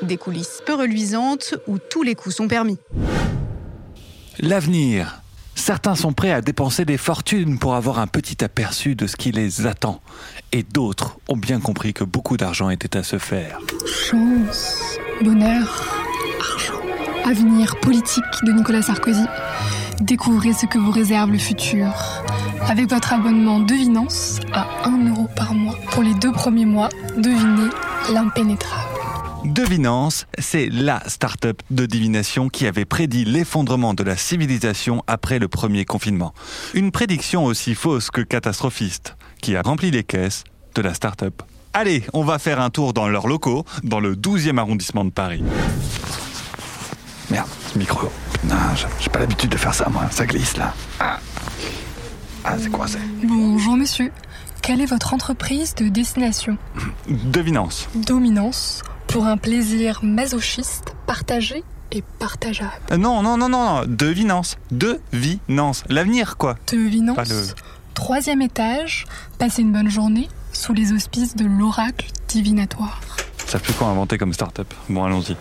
des 0.02 0.16
coulisses 0.16 0.62
peu 0.66 0.74
reluisantes 0.74 1.54
où 1.68 1.78
tous 1.78 2.02
les 2.02 2.14
coups 2.14 2.34
sont 2.34 2.48
permis. 2.48 2.78
L'avenir. 4.40 5.22
Certains 5.54 5.94
sont 5.94 6.14
prêts 6.14 6.32
à 6.32 6.40
dépenser 6.40 6.86
des 6.86 6.96
fortunes 6.96 7.58
pour 7.58 7.74
avoir 7.74 7.98
un 7.98 8.06
petit 8.06 8.42
aperçu 8.42 8.94
de 8.94 9.06
ce 9.06 9.14
qui 9.14 9.30
les 9.30 9.66
attend. 9.66 10.00
Et 10.52 10.62
d'autres 10.62 11.18
ont 11.28 11.36
bien 11.36 11.60
compris 11.60 11.92
que 11.92 12.02
beaucoup 12.02 12.38
d'argent 12.38 12.70
était 12.70 12.96
à 12.96 13.02
se 13.02 13.18
faire. 13.18 13.58
Chance, 13.86 14.98
bonheur, 15.20 15.99
avenir 17.24 17.78
politique 17.80 18.24
de 18.44 18.52
Nicolas 18.52 18.82
Sarkozy. 18.82 19.24
Découvrez 20.00 20.52
ce 20.52 20.66
que 20.66 20.78
vous 20.78 20.90
réserve 20.90 21.30
le 21.30 21.38
futur. 21.38 21.92
Avec 22.68 22.88
votre 22.88 23.12
abonnement 23.12 23.60
Devinance 23.60 24.40
à 24.52 24.66
1 24.84 25.08
euro 25.10 25.28
par 25.36 25.54
mois. 25.54 25.76
Pour 25.90 26.02
les 26.02 26.14
deux 26.14 26.32
premiers 26.32 26.64
mois, 26.64 26.88
devinez 27.16 27.70
l'impénétrable. 28.12 28.88
Devinance, 29.44 30.26
c'est 30.38 30.68
la 30.68 31.02
start-up 31.08 31.62
de 31.70 31.86
divination 31.86 32.48
qui 32.48 32.66
avait 32.66 32.84
prédit 32.84 33.24
l'effondrement 33.24 33.94
de 33.94 34.02
la 34.02 34.16
civilisation 34.16 35.02
après 35.06 35.38
le 35.38 35.48
premier 35.48 35.84
confinement. 35.84 36.34
Une 36.74 36.90
prédiction 36.90 37.44
aussi 37.44 37.74
fausse 37.74 38.10
que 38.10 38.20
catastrophiste, 38.20 39.16
qui 39.40 39.56
a 39.56 39.62
rempli 39.62 39.90
les 39.90 40.04
caisses 40.04 40.44
de 40.74 40.82
la 40.82 40.92
start-up. 40.94 41.42
Allez, 41.72 42.02
on 42.12 42.24
va 42.24 42.38
faire 42.38 42.60
un 42.60 42.68
tour 42.68 42.92
dans 42.92 43.08
leurs 43.08 43.28
locaux, 43.28 43.64
dans 43.82 44.00
le 44.00 44.14
12e 44.14 44.58
arrondissement 44.58 45.04
de 45.04 45.10
Paris. 45.10 45.42
Ce 47.72 47.78
micro. 47.78 48.08
Non, 48.42 48.56
j'ai 48.98 49.10
pas 49.10 49.20
l'habitude 49.20 49.50
de 49.50 49.56
faire 49.56 49.72
ça, 49.72 49.88
moi. 49.88 50.02
Ça 50.10 50.26
glisse, 50.26 50.56
là. 50.56 50.74
Ah, 50.98 51.20
ah 52.44 52.56
c'est 52.58 52.68
coincé. 52.68 52.98
Bonjour 53.22 53.76
monsieur. 53.76 54.10
Quelle 54.60 54.80
est 54.80 54.86
votre 54.86 55.14
entreprise 55.14 55.76
de 55.76 55.88
destination 55.88 56.58
Devinance. 57.08 57.88
Dominance 57.94 58.82
pour 59.06 59.26
un 59.26 59.36
plaisir 59.36 60.00
masochiste, 60.02 60.96
partagé 61.06 61.62
et 61.92 62.02
partageable. 62.18 62.72
Euh, 62.90 62.96
non, 62.96 63.22
non, 63.22 63.36
non, 63.36 63.48
non, 63.48 63.82
devinance. 63.86 64.58
Devinance. 64.72 65.84
L'avenir, 65.88 66.38
quoi. 66.38 66.56
Devinance. 66.72 67.14
Pas 67.14 67.24
le... 67.24 67.40
Troisième 67.94 68.42
étage, 68.42 69.04
passez 69.38 69.62
une 69.62 69.70
bonne 69.70 69.90
journée 69.90 70.28
sous 70.52 70.72
les 70.72 70.92
auspices 70.92 71.36
de 71.36 71.44
l'oracle 71.44 72.06
divinatoire. 72.26 73.00
Ça 73.46 73.60
plus 73.60 73.74
quoi 73.74 73.88
inventer 73.88 74.18
comme 74.18 74.32
start-up? 74.32 74.74
Bon, 74.88 75.04
allons-y. 75.04 75.36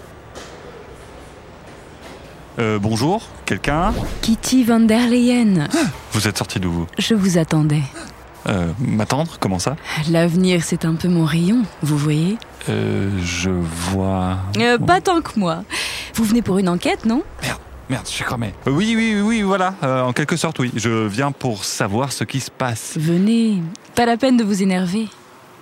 Euh, 2.60 2.78
bonjour, 2.78 3.22
quelqu'un 3.46 3.94
Kitty 4.22 4.66
van 4.66 4.82
der 4.82 5.08
Leyen. 5.08 5.68
Vous 6.12 6.28
êtes 6.28 6.38
sorti 6.38 6.60
d'où 6.60 6.70
vous? 6.72 6.88
Je 6.98 7.14
vous 7.14 7.38
attendais. 7.38 7.84
Euh, 8.48 8.68
m'attendre 8.80 9.38
Comment 9.40 9.60
ça? 9.60 9.78
L'avenir, 10.10 10.62
c'est 10.66 10.84
un 10.84 10.96
peu 10.96 11.08
mon 11.08 11.24
rayon, 11.24 11.64
vous 11.82 11.98
voyez? 11.98 12.38
Euh, 12.68 13.10
je 13.24 13.50
vois... 13.50 14.40
Euh, 14.58 14.78
Pas 14.78 15.00
tant 15.00 15.22
que 15.22 15.40
moi. 15.40 15.64
Vous 16.16 16.26
venez 16.26 16.42
pour 16.42 16.58
une 16.58 16.68
enquête, 16.68 17.06
non? 17.06 17.24
Merde, 17.44 17.60
merde, 17.90 18.06
je 18.06 18.12
suis 18.12 18.26
cramé. 18.26 18.54
Euh, 18.68 18.72
oui, 18.72 18.94
oui, 18.98 19.14
oui, 19.16 19.22
oui, 19.22 19.42
voilà. 19.42 19.76
Euh, 19.84 20.02
en 20.02 20.12
quelque 20.12 20.36
sorte, 20.36 20.60
oui. 20.60 20.72
Je 20.76 21.08
viens 21.08 21.32
pour 21.32 21.64
savoir 21.64 22.12
ce 22.12 22.26
qui 22.26 22.42
se 22.42 22.52
passe. 22.52 22.98
Venez, 22.98 23.64
pas 23.96 24.06
la 24.06 24.18
peine 24.18 24.36
de 24.36 24.44
vous 24.44 24.62
énerver. 24.62 25.08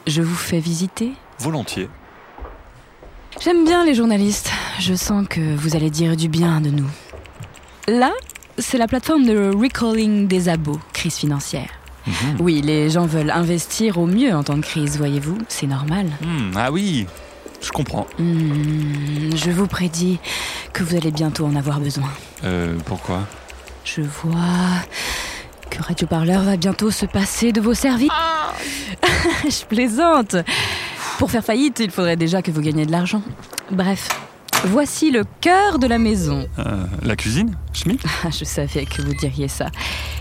Je 0.08 0.24
vous 0.24 0.36
fais 0.36 0.60
visiter. 0.60 1.12
Volontiers. 1.38 1.90
J'aime 3.40 3.66
bien 3.66 3.86
les 3.86 3.94
journalistes. 3.94 4.50
Je 4.80 4.94
sens 4.94 5.26
que 5.28 5.56
vous 5.56 5.76
allez 5.76 5.90
dire 5.90 6.16
du 6.16 6.28
bien 6.28 6.62
de 6.62 6.70
nous. 6.70 6.90
Là, 7.88 8.12
c'est 8.58 8.78
la 8.78 8.88
plateforme 8.88 9.26
de 9.26 9.52
recalling 9.56 10.28
des 10.28 10.50
abos, 10.50 10.80
crise 10.94 11.16
financière. 11.16 11.70
Mhm. 12.06 12.14
Oui, 12.40 12.62
les 12.62 12.90
gens 12.90 13.06
veulent 13.06 13.32
investir 13.32 13.98
au 13.98 14.06
mieux 14.06 14.34
en 14.34 14.44
temps 14.44 14.58
de 14.58 14.62
crise, 14.62 14.98
voyez-vous, 14.98 15.38
c'est 15.48 15.68
normal. 15.68 16.08
Hmm, 16.22 16.52
ah 16.56 16.72
oui, 16.72 17.08
je 17.62 17.72
comprends. 17.72 18.08
Hmm, 18.20 19.36
je 19.36 19.52
vous 19.52 19.68
prédis 19.68 20.20
que 20.74 20.84
vous 20.84 20.96
allez 20.96 21.12
bientôt 21.12 21.46
en 21.46 21.56
avoir 21.56 21.80
besoin. 21.80 22.10
Euh, 22.44 22.78
pourquoi? 22.86 23.22
Je 23.84 24.02
vois 24.02 24.84
que 25.70 25.82
Radio 25.82 26.08
Parleur 26.08 26.44
va 26.44 26.56
bientôt 26.56 26.92
se 26.92 27.06
passer 27.06 27.52
de 27.52 27.62
vos 27.62 27.74
services. 27.74 28.10
je 29.44 29.66
plaisante. 29.66 30.36
Pour 31.18 31.32
faire 31.32 31.44
faillite, 31.44 31.80
il 31.80 31.90
faudrait 31.90 32.16
déjà 32.16 32.42
que 32.42 32.52
vous 32.52 32.62
gagniez 32.62 32.86
de 32.86 32.92
l'argent. 32.92 33.24
Bref, 33.72 34.08
voici 34.66 35.12
le 35.12 35.24
cœur 35.42 35.80
de 35.80 35.88
la 35.88 35.98
maison. 35.98 36.46
Euh, 36.60 36.86
La 37.04 37.16
cuisine 37.16 37.56
Schmidt 37.74 38.04
Ah, 38.24 38.30
je 38.30 38.44
savais 38.46 38.86
que 38.86 39.02
vous 39.02 39.14
diriez 39.14 39.48
ça. 39.48 39.68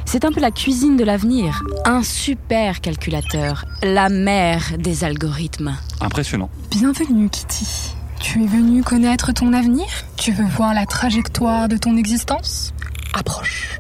C'est 0.05 0.25
un 0.25 0.33
peu 0.33 0.41
la 0.41 0.51
cuisine 0.51 0.97
de 0.97 1.05
l'avenir. 1.05 1.63
Un 1.85 2.03
super 2.03 2.81
calculateur. 2.81 3.65
La 3.83 4.09
mère 4.09 4.63
des 4.79 5.05
algorithmes. 5.05 5.77
Impressionnant. 6.01 6.51
Bienvenue 6.71 7.29
Kitty. 7.29 7.95
Tu 8.21 8.43
es 8.43 8.47
venue 8.47 8.83
connaître 8.83 9.33
ton 9.33 9.53
avenir? 9.53 9.87
Tu 10.17 10.33
veux 10.33 10.47
voir 10.47 10.75
la 10.75 10.87
trajectoire 10.87 11.69
de 11.69 11.77
ton 11.77 11.97
existence? 11.97 12.73
Approche. 13.15 13.79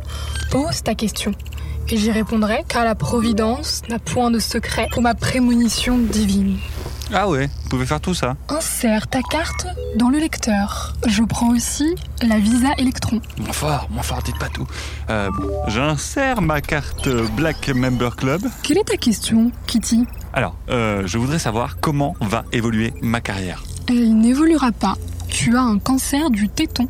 Pose 0.51 0.83
ta 0.83 0.95
question. 0.95 1.33
Et 1.89 1.97
j'y 1.97 2.11
répondrai 2.11 2.65
car 2.69 2.85
la 2.85 2.95
Providence 2.95 3.83
n'a 3.89 3.99
point 3.99 4.31
de 4.31 4.39
secret 4.41 4.89
pour 4.93 5.03
ma 5.03 5.15
prémonition 5.15 5.99
divine. 5.99 6.59
Ah 7.13 7.29
ouais, 7.29 7.49
vous 7.63 7.69
pouvez 7.69 7.87
faire 7.87 8.01
tout 8.01 8.15
ça 8.15 8.37
Insère 8.49 9.07
ta 9.07 9.23
carte 9.23 9.67
dans 9.97 10.09
le 10.09 10.19
lecteur. 10.19 10.95
Je 11.07 11.23
prends 11.23 11.51
aussi 11.51 11.95
la 12.23 12.39
Visa 12.39 12.71
Electron. 12.79 13.21
Moins 13.39 13.53
fort, 13.53 13.89
moins 13.91 14.03
fort, 14.03 14.23
dites 14.25 14.39
pas 14.39 14.49
tout. 14.49 14.67
Euh, 15.09 15.31
J'insère 15.69 16.43
ma 16.43 16.61
carte 16.61 17.09
Black 17.37 17.69
Member 17.69 18.17
Club. 18.17 18.43
Quelle 18.65 18.79
est 18.79 18.89
ta 18.89 18.97
question, 18.97 19.53
Kitty 19.69 20.05
Alors, 20.33 20.57
euh, 20.69 21.05
je 21.07 21.19
voudrais 21.19 21.39
savoir 21.39 21.79
comment 21.81 22.17
va 22.21 22.45
évoluer 22.51 22.93
ma 23.03 23.21
carrière. 23.21 23.63
Elle 23.89 24.19
n'évoluera 24.19 24.73
pas. 24.73 24.95
Tu 25.29 25.57
as 25.57 25.63
un 25.63 25.79
cancer 25.79 26.31
du 26.31 26.49
téton. 26.49 26.89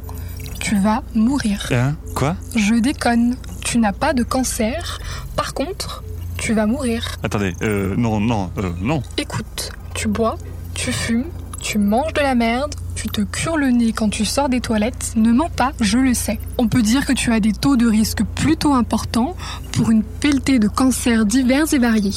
Tu 0.61 0.79
vas 0.81 1.03
mourir. 1.15 1.69
Hein? 1.73 1.95
Quoi? 2.15 2.37
Je 2.57 2.75
déconne. 2.75 3.37
Tu 3.63 3.79
n'as 3.79 3.93
pas 3.93 4.15
de 4.15 4.23
cancer. 4.23 4.99
Par 5.37 5.53
contre, 5.53 6.03
tu 6.39 6.55
vas 6.55 6.67
mourir. 6.67 7.17
Attendez, 7.23 7.55
euh, 7.63 7.95
non, 7.97 8.19
non, 8.21 8.51
euh, 8.59 8.71
non. 8.81 9.03
Écoute, 9.19 9.73
tu 9.97 10.09
bois, 10.09 10.37
tu 10.75 10.93
fumes, 10.93 11.25
tu 11.61 11.79
manges 11.79 12.12
de 12.12 12.21
la 12.21 12.35
merde, 12.35 12.75
tu 12.95 13.09
te 13.09 13.23
cures 13.23 13.57
le 13.57 13.71
nez 13.71 13.93
quand 13.93 14.11
tu 14.11 14.26
sors 14.26 14.49
des 14.50 14.61
toilettes. 14.61 15.15
Ne 15.17 15.33
mens 15.33 15.49
pas, 15.49 15.73
je 15.81 15.97
le 15.99 16.12
sais. 16.12 16.38
On 16.59 16.69
peut 16.69 16.83
dire 16.83 17.07
que 17.07 17.15
tu 17.15 17.33
as 17.33 17.41
des 17.41 17.53
taux 17.53 17.76
de 17.76 17.87
risque 17.88 18.23
plutôt 18.35 18.75
importants 18.75 19.35
pour 19.73 19.91
une 19.91 20.03
pelletée 20.03 20.59
de 20.59 20.69
cancers 20.69 21.25
divers 21.25 21.73
et 21.73 21.79
variés. 21.79 22.12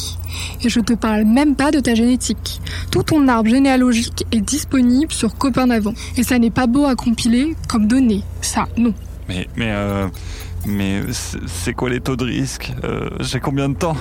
Et 0.61 0.69
je 0.69 0.81
te 0.81 0.93
parle 0.93 1.23
même 1.23 1.55
pas 1.55 1.71
de 1.71 1.79
ta 1.79 1.95
génétique. 1.95 2.61
Tout 2.91 3.03
ton 3.03 3.27
arbre 3.29 3.49
généalogique 3.49 4.25
est 4.33 4.41
disponible 4.41 5.11
sur 5.11 5.35
Copain. 5.37 5.67
Et 6.17 6.23
ça 6.23 6.37
n'est 6.37 6.51
pas 6.51 6.67
beau 6.67 6.85
à 6.85 6.95
compiler 6.95 7.55
comme 7.69 7.87
données. 7.87 8.23
Ça, 8.41 8.67
non. 8.77 8.93
Mais, 9.29 9.47
mais, 9.55 9.71
euh, 9.71 10.07
mais 10.65 11.01
c'est 11.11 11.39
c'est 11.47 11.73
quoi 11.73 11.89
les 11.89 12.01
taux 12.01 12.15
de 12.17 12.25
risque? 12.25 12.73
Euh, 12.83 13.09
J'ai 13.21 13.39
combien 13.39 13.69
de 13.69 13.75
temps? 13.75 13.95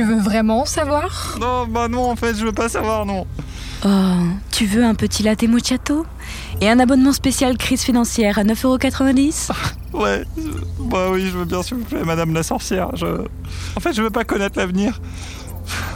Tu 0.00 0.06
veux 0.06 0.18
vraiment 0.18 0.64
savoir 0.64 1.36
Non, 1.38 1.66
bah 1.66 1.86
non, 1.88 2.10
en 2.10 2.16
fait, 2.16 2.34
je 2.34 2.46
veux 2.46 2.52
pas 2.52 2.70
savoir, 2.70 3.04
non. 3.04 3.26
Oh, 3.84 3.88
tu 4.50 4.64
veux 4.64 4.82
un 4.82 4.94
petit 4.94 5.22
latte 5.22 5.42
macchiato 5.42 6.06
Et 6.62 6.70
un 6.70 6.80
abonnement 6.80 7.12
spécial 7.12 7.58
crise 7.58 7.82
financière 7.82 8.38
à 8.38 8.44
9,90€ 8.44 9.50
Ouais, 9.92 10.24
je- 10.38 10.84
bah 10.84 11.08
oui, 11.12 11.26
je 11.30 11.36
veux 11.36 11.44
bien, 11.44 11.62
s'il 11.62 11.76
vous 11.76 11.84
plaît, 11.84 12.02
madame 12.02 12.32
la 12.32 12.42
sorcière. 12.42 12.96
Je... 12.96 13.04
En 13.76 13.80
fait, 13.80 13.92
je 13.92 14.00
veux 14.00 14.08
pas 14.08 14.24
connaître 14.24 14.58
l'avenir. 14.58 14.98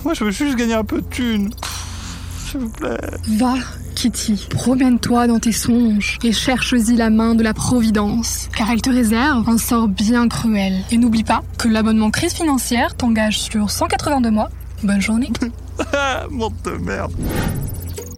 Moi, 0.04 0.12
je 0.12 0.22
veux 0.24 0.30
juste 0.32 0.56
gagner 0.58 0.74
un 0.74 0.84
peu 0.84 1.00
de 1.00 1.06
thunes. 1.08 1.50
S'il 2.50 2.60
vous 2.60 2.68
plaît. 2.68 2.98
Va, 3.38 3.54
Promène-toi 4.50 5.26
dans 5.26 5.38
tes 5.38 5.52
songes 5.52 6.18
et 6.22 6.32
cherche-y 6.32 6.96
la 6.96 7.08
main 7.08 7.34
de 7.34 7.42
la 7.42 7.54
Providence, 7.54 8.50
car 8.54 8.70
elle 8.70 8.82
te 8.82 8.90
réserve 8.90 9.48
un 9.48 9.56
sort 9.56 9.88
bien 9.88 10.28
cruel. 10.28 10.82
Et 10.90 10.98
n'oublie 10.98 11.24
pas 11.24 11.42
que 11.58 11.68
l'abonnement 11.68 12.10
crise 12.10 12.34
financière 12.34 12.94
t'engage 12.96 13.40
sur 13.40 13.70
182 13.70 14.30
mois. 14.30 14.50
Bonne 14.82 15.00
journée. 15.00 15.30
Monde 16.30 16.52
de 16.64 16.72
merde. 16.72 17.12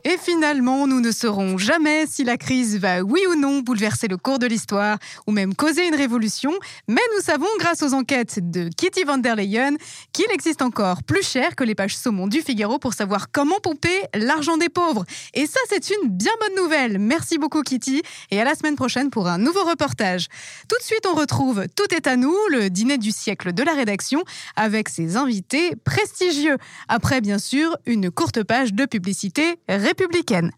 Et 0.08 0.18
finalement, 0.18 0.86
nous 0.86 1.00
ne 1.00 1.10
saurons 1.10 1.58
jamais 1.58 2.06
si 2.06 2.22
la 2.22 2.36
crise 2.36 2.78
va, 2.78 3.02
oui 3.02 3.22
ou 3.28 3.34
non, 3.34 3.58
bouleverser 3.58 4.06
le 4.06 4.16
cours 4.16 4.38
de 4.38 4.46
l'histoire 4.46 4.98
ou 5.26 5.32
même 5.32 5.52
causer 5.52 5.84
une 5.84 5.96
révolution, 5.96 6.52
mais 6.86 7.00
nous 7.16 7.20
savons, 7.20 7.48
grâce 7.58 7.82
aux 7.82 7.92
enquêtes 7.92 8.38
de 8.48 8.68
Kitty 8.68 9.02
van 9.02 9.18
der 9.18 9.34
Leyen, 9.34 9.72
qu'il 10.12 10.30
existe 10.30 10.62
encore 10.62 11.02
plus 11.02 11.26
cher 11.26 11.56
que 11.56 11.64
les 11.64 11.74
pages 11.74 11.96
saumon 11.96 12.28
du 12.28 12.40
Figaro 12.40 12.78
pour 12.78 12.94
savoir 12.94 13.32
comment 13.32 13.58
pomper 13.58 14.00
l'argent 14.14 14.56
des 14.56 14.68
pauvres. 14.68 15.04
Et 15.34 15.48
ça, 15.48 15.58
c'est 15.68 15.90
une 15.90 16.08
bien 16.10 16.30
bonne 16.38 16.62
nouvelle. 16.62 17.00
Merci 17.00 17.36
beaucoup, 17.36 17.62
Kitty, 17.62 18.02
et 18.30 18.40
à 18.40 18.44
la 18.44 18.54
semaine 18.54 18.76
prochaine 18.76 19.10
pour 19.10 19.26
un 19.26 19.38
nouveau 19.38 19.64
reportage. 19.64 20.28
Tout 20.68 20.76
de 20.78 20.84
suite, 20.84 21.04
on 21.12 21.16
retrouve 21.16 21.64
Tout 21.74 21.92
est 21.92 22.06
à 22.06 22.14
nous, 22.14 22.36
le 22.52 22.70
dîner 22.70 22.98
du 22.98 23.10
siècle 23.10 23.52
de 23.52 23.64
la 23.64 23.72
rédaction, 23.72 24.22
avec 24.54 24.88
ses 24.88 25.16
invités 25.16 25.74
prestigieux. 25.74 26.58
Après, 26.86 27.20
bien 27.20 27.40
sûr, 27.40 27.76
une 27.86 28.12
courte 28.12 28.44
page 28.44 28.72
de 28.72 28.84
publicité 28.84 29.56
républicaine. 29.96 30.50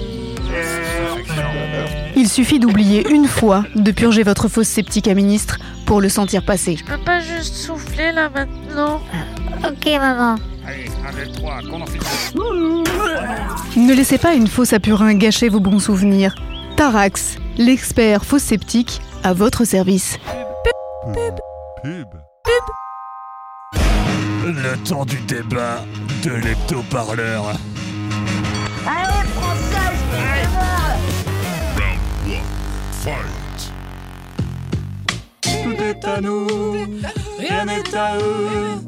Il 2.16 2.28
suffit 2.28 2.58
d'oublier 2.58 3.08
une 3.10 3.26
fois 3.26 3.64
de 3.74 3.90
purger 3.90 4.22
votre 4.22 4.48
fausse 4.48 4.68
sceptique 4.68 5.08
à 5.08 5.14
ministre 5.14 5.58
pour 5.86 6.00
le 6.00 6.08
sentir 6.08 6.44
passer. 6.44 6.76
Je 6.76 6.84
peux 6.84 7.02
pas 7.02 7.20
juste 7.20 7.54
souffler 7.54 8.12
là 8.12 8.30
maintenant 8.30 9.00
Non. 9.62 9.68
Ok, 9.68 9.86
maman. 9.86 10.36
Allez, 10.66 10.86
1, 11.08 11.12
2, 11.26 11.32
3, 11.32 11.62
qu'on 11.62 11.80
en. 11.80 11.86
Ne 13.76 13.94
laissez 13.94 14.18
pas 14.18 14.34
une 14.34 14.46
fausse 14.46 14.72
à 14.72 14.80
purin 14.80 15.14
gâcher 15.14 15.48
vos 15.48 15.60
bons 15.60 15.78
souvenirs. 15.78 16.34
Tarax, 16.76 17.36
l'expert 17.58 18.24
fausse 18.24 18.42
sceptique, 18.42 19.00
à 19.22 19.32
votre 19.32 19.64
service. 19.64 20.18
Pub. 21.82 22.06
Le 24.44 24.76
temps 24.84 25.04
du 25.04 25.18
débat 25.20 25.84
de 26.24 26.30
l'hebdo-parleur. 26.30 27.50
Allez, 28.86 29.28
François, 29.34 29.82
Tout 35.42 35.82
est 35.82 36.04
à 36.04 36.20
nous, 36.20 36.46
rien 37.38 37.64
n'est 37.64 37.94
à 37.96 38.16
eux. 38.18 38.80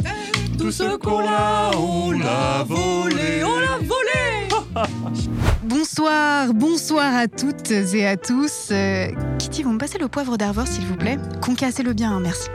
Tout 0.59 0.73
ce 0.73 0.97
qu'on 0.97 1.21
a, 1.21 1.71
on 1.77 2.11
l'a 2.13 2.65
volé, 2.65 3.45
on 3.45 3.59
l'a 3.59 3.79
volé. 3.79 5.35
Bonsoir, 5.65 6.53
bonsoir 6.53 7.17
à 7.17 7.27
toutes 7.27 7.71
et 7.71 8.07
à 8.07 8.19
tous. 8.19 8.69
Euh, 8.71 9.07
Kitty, 9.39 9.63
vous 9.63 9.73
me 9.73 9.79
passez 9.79 9.97
le 9.97 10.09
poivre 10.09 10.37
d'Arvor, 10.37 10.67
s'il 10.69 10.85
vous 10.85 10.95
plaît 10.95 11.17
Concassez-le 11.41 11.95
bien, 11.95 12.13
hein, 12.13 12.21
merci. 12.21 12.51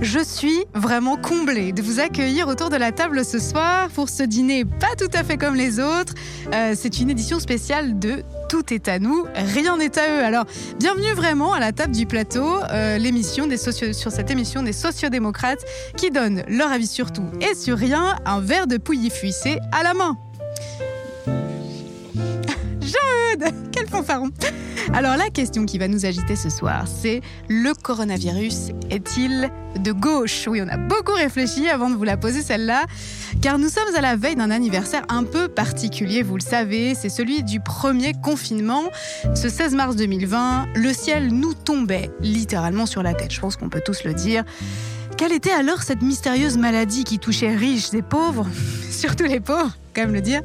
Je 0.00 0.20
suis 0.20 0.64
vraiment 0.72 1.16
comblée 1.16 1.72
de 1.72 1.82
vous 1.82 1.98
accueillir 1.98 2.46
autour 2.46 2.70
de 2.70 2.76
la 2.76 2.92
table 2.92 3.24
ce 3.24 3.40
soir 3.40 3.88
pour 3.88 4.08
ce 4.08 4.22
dîner 4.22 4.64
pas 4.64 4.94
tout 4.96 5.10
à 5.12 5.24
fait 5.24 5.36
comme 5.38 5.56
les 5.56 5.80
autres. 5.80 6.14
Euh, 6.54 6.74
C'est 6.76 7.00
une 7.00 7.10
édition 7.10 7.40
spéciale 7.40 7.98
de 7.98 8.22
Tout 8.48 8.72
est 8.72 8.86
à 8.86 9.00
nous, 9.00 9.24
rien 9.34 9.76
n'est 9.76 9.98
à 9.98 10.08
eux. 10.08 10.24
Alors, 10.24 10.44
bienvenue 10.78 11.14
vraiment 11.14 11.52
à 11.54 11.58
la 11.58 11.72
table 11.72 11.96
du 11.96 12.06
plateau, 12.06 12.58
euh, 12.70 12.96
l'émission 12.96 13.48
sur 13.56 14.12
cette 14.12 14.30
émission 14.30 14.62
des 14.62 14.72
sociodémocrates 14.72 15.64
qui 15.96 16.12
donnent 16.12 16.44
leur 16.46 16.70
avis 16.70 16.86
sur 16.86 17.12
tout 17.12 17.26
et 17.40 17.56
sur 17.56 17.76
rien, 17.76 18.14
un 18.24 18.38
verre 18.38 18.68
de 18.68 18.76
pouilly 18.76 19.10
fuissé 19.10 19.58
à 19.72 19.82
la 19.82 19.94
main. 19.94 20.16
Quel 23.72 23.88
fanfaron 23.88 24.30
Alors 24.92 25.16
la 25.16 25.30
question 25.30 25.64
qui 25.64 25.78
va 25.78 25.88
nous 25.88 26.04
agiter 26.04 26.36
ce 26.36 26.50
soir, 26.50 26.84
c'est 26.86 27.20
le 27.48 27.72
coronavirus 27.74 28.70
est-il 28.90 29.50
de 29.78 29.92
gauche? 29.92 30.46
Oui, 30.46 30.60
on 30.62 30.68
a 30.68 30.76
beaucoup 30.76 31.12
réfléchi 31.12 31.68
avant 31.68 31.88
de 31.88 31.94
vous 31.94 32.04
la 32.04 32.16
poser 32.16 32.42
celle-là, 32.42 32.84
car 33.40 33.58
nous 33.58 33.68
sommes 33.68 33.94
à 33.96 34.00
la 34.00 34.16
veille 34.16 34.36
d'un 34.36 34.50
anniversaire 34.50 35.02
un 35.08 35.24
peu 35.24 35.48
particulier, 35.48 36.22
vous 36.22 36.36
le 36.36 36.42
savez, 36.42 36.94
c'est 36.94 37.08
celui 37.08 37.42
du 37.42 37.60
premier 37.60 38.12
confinement. 38.12 38.84
Ce 39.34 39.48
16 39.48 39.74
mars 39.74 39.96
2020, 39.96 40.68
le 40.74 40.92
ciel 40.92 41.28
nous 41.28 41.54
tombait 41.54 42.10
littéralement 42.20 42.86
sur 42.86 43.02
la 43.02 43.14
tête, 43.14 43.32
je 43.32 43.40
pense 43.40 43.56
qu'on 43.56 43.68
peut 43.68 43.82
tous 43.84 44.04
le 44.04 44.14
dire. 44.14 44.44
Quelle 45.16 45.32
était 45.32 45.52
alors 45.52 45.82
cette 45.82 46.02
mystérieuse 46.02 46.56
maladie 46.58 47.04
qui 47.04 47.18
touchait 47.18 47.54
riches 47.54 47.94
et 47.94 48.02
pauvres? 48.02 48.46
Surtout 48.90 49.24
les 49.24 49.40
pauvres, 49.40 49.76
quand 49.94 50.02
même 50.02 50.14
le 50.14 50.20
dire. 50.20 50.42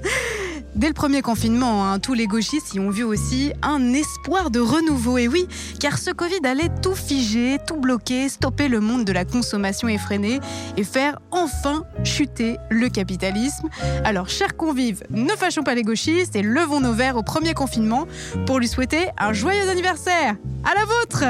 Dès 0.77 0.89
le 0.89 0.93
premier 0.93 1.23
confinement, 1.23 1.87
hein, 1.87 1.97
tous 1.97 2.13
les 2.13 2.27
gauchistes 2.27 2.75
y 2.75 2.79
ont 2.79 2.91
vu 2.91 3.03
aussi 3.03 3.51
un 3.63 3.93
espoir 3.93 4.51
de 4.51 4.59
renouveau. 4.59 5.17
Et 5.17 5.27
oui, 5.27 5.47
car 5.79 5.97
ce 5.97 6.11
Covid 6.11 6.39
allait 6.43 6.69
tout 6.83 6.93
figer, 6.93 7.57
tout 7.65 7.77
bloquer, 7.77 8.29
stopper 8.29 8.67
le 8.67 8.79
monde 8.79 9.03
de 9.03 9.11
la 9.11 9.25
consommation 9.25 9.87
effrénée 9.87 10.39
et 10.77 10.83
faire 10.83 11.17
enfin 11.31 11.83
chuter 12.03 12.57
le 12.69 12.89
capitalisme. 12.89 13.69
Alors, 14.03 14.29
chers 14.29 14.55
convives, 14.55 15.03
ne 15.09 15.31
fâchons 15.31 15.63
pas 15.63 15.73
les 15.73 15.81
gauchistes 15.81 16.35
et 16.35 16.43
levons 16.43 16.79
nos 16.79 16.93
verres 16.93 17.17
au 17.17 17.23
premier 17.23 17.55
confinement 17.55 18.05
pour 18.45 18.59
lui 18.59 18.67
souhaiter 18.67 19.07
un 19.17 19.33
joyeux 19.33 19.67
anniversaire. 19.69 20.35
À 20.63 20.75
la 20.75 20.85
vôtre 20.85 21.23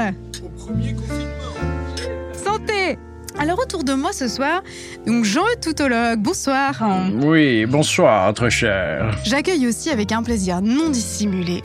Au 0.44 0.48
premier 0.50 0.92
confinement. 0.92 1.38
Santé 2.34 2.98
alors 3.38 3.58
autour 3.60 3.84
de 3.84 3.92
moi 3.94 4.12
ce 4.12 4.28
soir, 4.28 4.62
donc 5.06 5.24
Jean-Eudes 5.24 5.60
Toutologue, 5.60 6.20
bonsoir. 6.20 6.82
Oui, 7.22 7.66
bonsoir, 7.66 8.34
très 8.34 8.50
cher. 8.50 9.16
J'accueille 9.24 9.66
aussi 9.66 9.90
avec 9.90 10.12
un 10.12 10.22
plaisir 10.22 10.60
non 10.60 10.90
dissimulé. 10.90 11.62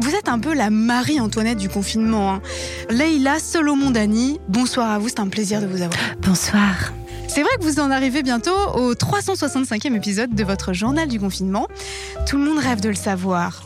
Vous 0.00 0.14
êtes 0.14 0.28
un 0.28 0.38
peu 0.38 0.54
la 0.54 0.70
Marie-Antoinette 0.70 1.58
du 1.58 1.68
confinement. 1.68 2.34
Hein. 2.34 2.42
Leïla 2.90 3.38
Solomondani, 3.38 4.40
bonsoir 4.48 4.90
à 4.90 4.98
vous, 4.98 5.08
c'est 5.08 5.20
un 5.20 5.28
plaisir 5.28 5.60
de 5.60 5.66
vous 5.66 5.82
avoir. 5.82 5.98
Bonsoir. 6.20 6.92
C'est 7.28 7.42
vrai 7.42 7.50
que 7.58 7.64
vous 7.64 7.80
en 7.80 7.90
arrivez 7.90 8.22
bientôt 8.22 8.56
au 8.74 8.94
365e 8.94 9.94
épisode 9.96 10.34
de 10.34 10.44
votre 10.44 10.72
journal 10.72 11.08
du 11.08 11.18
confinement. 11.18 11.66
Tout 12.28 12.38
le 12.38 12.44
monde 12.44 12.58
rêve 12.58 12.80
de 12.80 12.88
le 12.88 12.94
savoir. 12.94 13.64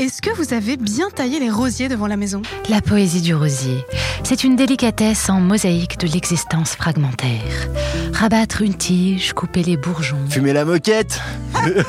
Est-ce 0.00 0.22
que 0.22 0.30
vous 0.34 0.54
avez 0.54 0.78
bien 0.78 1.10
taillé 1.10 1.38
les 1.40 1.50
rosiers 1.50 1.90
devant 1.90 2.06
la 2.06 2.16
maison? 2.16 2.40
La 2.70 2.80
poésie 2.80 3.20
du 3.20 3.34
rosier, 3.34 3.84
c'est 4.24 4.44
une 4.44 4.56
délicatesse 4.56 5.28
en 5.28 5.40
mosaïque 5.40 5.98
de 5.98 6.06
l'existence 6.06 6.70
fragmentaire. 6.74 7.68
Rabattre 8.14 8.62
une 8.62 8.72
tige, 8.72 9.34
couper 9.34 9.62
les 9.62 9.76
bourgeons. 9.76 10.16
Fumer 10.30 10.54
la 10.54 10.64
moquette 10.64 11.20
Euh, 11.66 11.82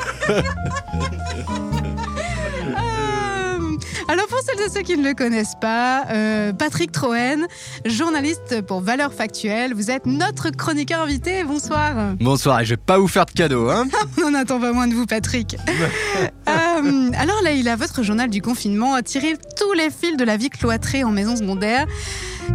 Alors 4.08 4.26
pour 4.26 4.40
celles 4.40 4.60
et 4.60 4.68
ceux 4.68 4.82
qui 4.82 4.98
ne 4.98 5.08
le 5.08 5.14
connaissent 5.14 5.56
pas, 5.58 6.04
euh, 6.10 6.52
Patrick 6.52 6.92
Troen, 6.92 7.46
journaliste 7.86 8.60
pour 8.60 8.82
Valeurs 8.82 9.14
Factuelles, 9.14 9.72
vous 9.72 9.90
êtes 9.90 10.04
notre 10.04 10.50
chroniqueur 10.50 11.00
invité. 11.00 11.44
Bonsoir. 11.44 11.94
Bonsoir, 12.20 12.60
et 12.60 12.64
je 12.66 12.70
vais 12.70 12.76
pas 12.76 12.98
vous 12.98 13.08
faire 13.08 13.24
de 13.24 13.30
cadeau, 13.30 13.70
hein 13.70 13.86
On 14.18 14.30
n'en 14.30 14.40
attend 14.40 14.60
pas 14.60 14.72
moins 14.74 14.86
de 14.86 14.92
vous, 14.92 15.06
Patrick. 15.06 15.56
Euh, 16.82 17.10
alors 17.18 17.40
Leïla, 17.44 17.76
votre 17.76 18.02
journal 18.02 18.28
du 18.30 18.42
confinement 18.42 18.94
a 18.94 19.02
tiré 19.02 19.36
tous 19.58 19.72
les 19.72 19.90
fils 19.90 20.16
de 20.16 20.24
la 20.24 20.36
vie 20.36 20.50
cloîtrée 20.50 21.04
en 21.04 21.10
maison 21.10 21.36
secondaire. 21.36 21.86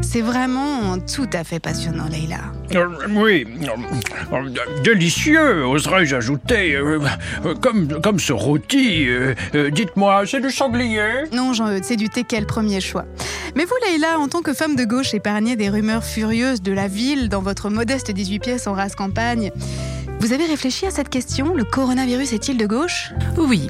C'est 0.02 0.22
vraiment 0.22 1.00
tout 1.00 1.30
à 1.34 1.44
fait 1.44 1.60
passionnant, 1.60 2.08
Leïla. 2.10 2.40
Euh, 2.76 2.88
oui, 3.12 3.48
euh, 4.34 4.50
délicieux, 4.84 5.66
oserais-je 5.66 6.16
ajouter. 6.16 6.76
euh, 6.76 7.00
euh, 7.46 7.56
comme, 7.56 8.02
comme 8.02 8.20
ce 8.20 8.34
rôti. 8.34 9.08
euh, 9.08 9.34
euh, 9.56 9.70
Dites-moi, 9.72 10.24
c'est 10.28 10.42
du 10.42 10.52
sanglier? 10.52 11.24
Non, 11.32 11.54
Jean-Eudes, 11.54 11.86
c'est 11.86 11.96
du 11.96 12.10
teckel, 12.10 12.46
premier 12.46 12.82
choix. 12.82 13.06
Mais 13.56 13.64
vous, 13.64 13.74
Leïla, 13.88 14.20
en 14.20 14.28
tant 14.28 14.42
que 14.42 14.54
femme 14.54 14.76
de 14.76 14.84
gauche 14.84 15.14
épargnée 15.14 15.56
des 15.56 15.70
rumeurs 15.70 16.04
furieuses 16.04 16.62
de 16.62 16.74
la 16.74 16.88
ville 16.90 17.30
dans 17.30 17.42
votre 17.42 17.70
modeste 17.70 18.12
18 18.12 18.40
pièces 18.40 18.68
en 18.68 18.74
race 18.74 18.94
campagne, 18.96 19.52
vous 20.20 20.34
avez 20.34 20.46
réfléchi 20.46 20.86
à 20.86 20.92
cette 20.92 21.10
question? 21.10 21.56
Le 21.56 21.64
coronavirus 21.64 22.34
est-il 22.34 22.58
de 22.58 22.66
gauche? 22.66 23.14
Oui. 23.38 23.70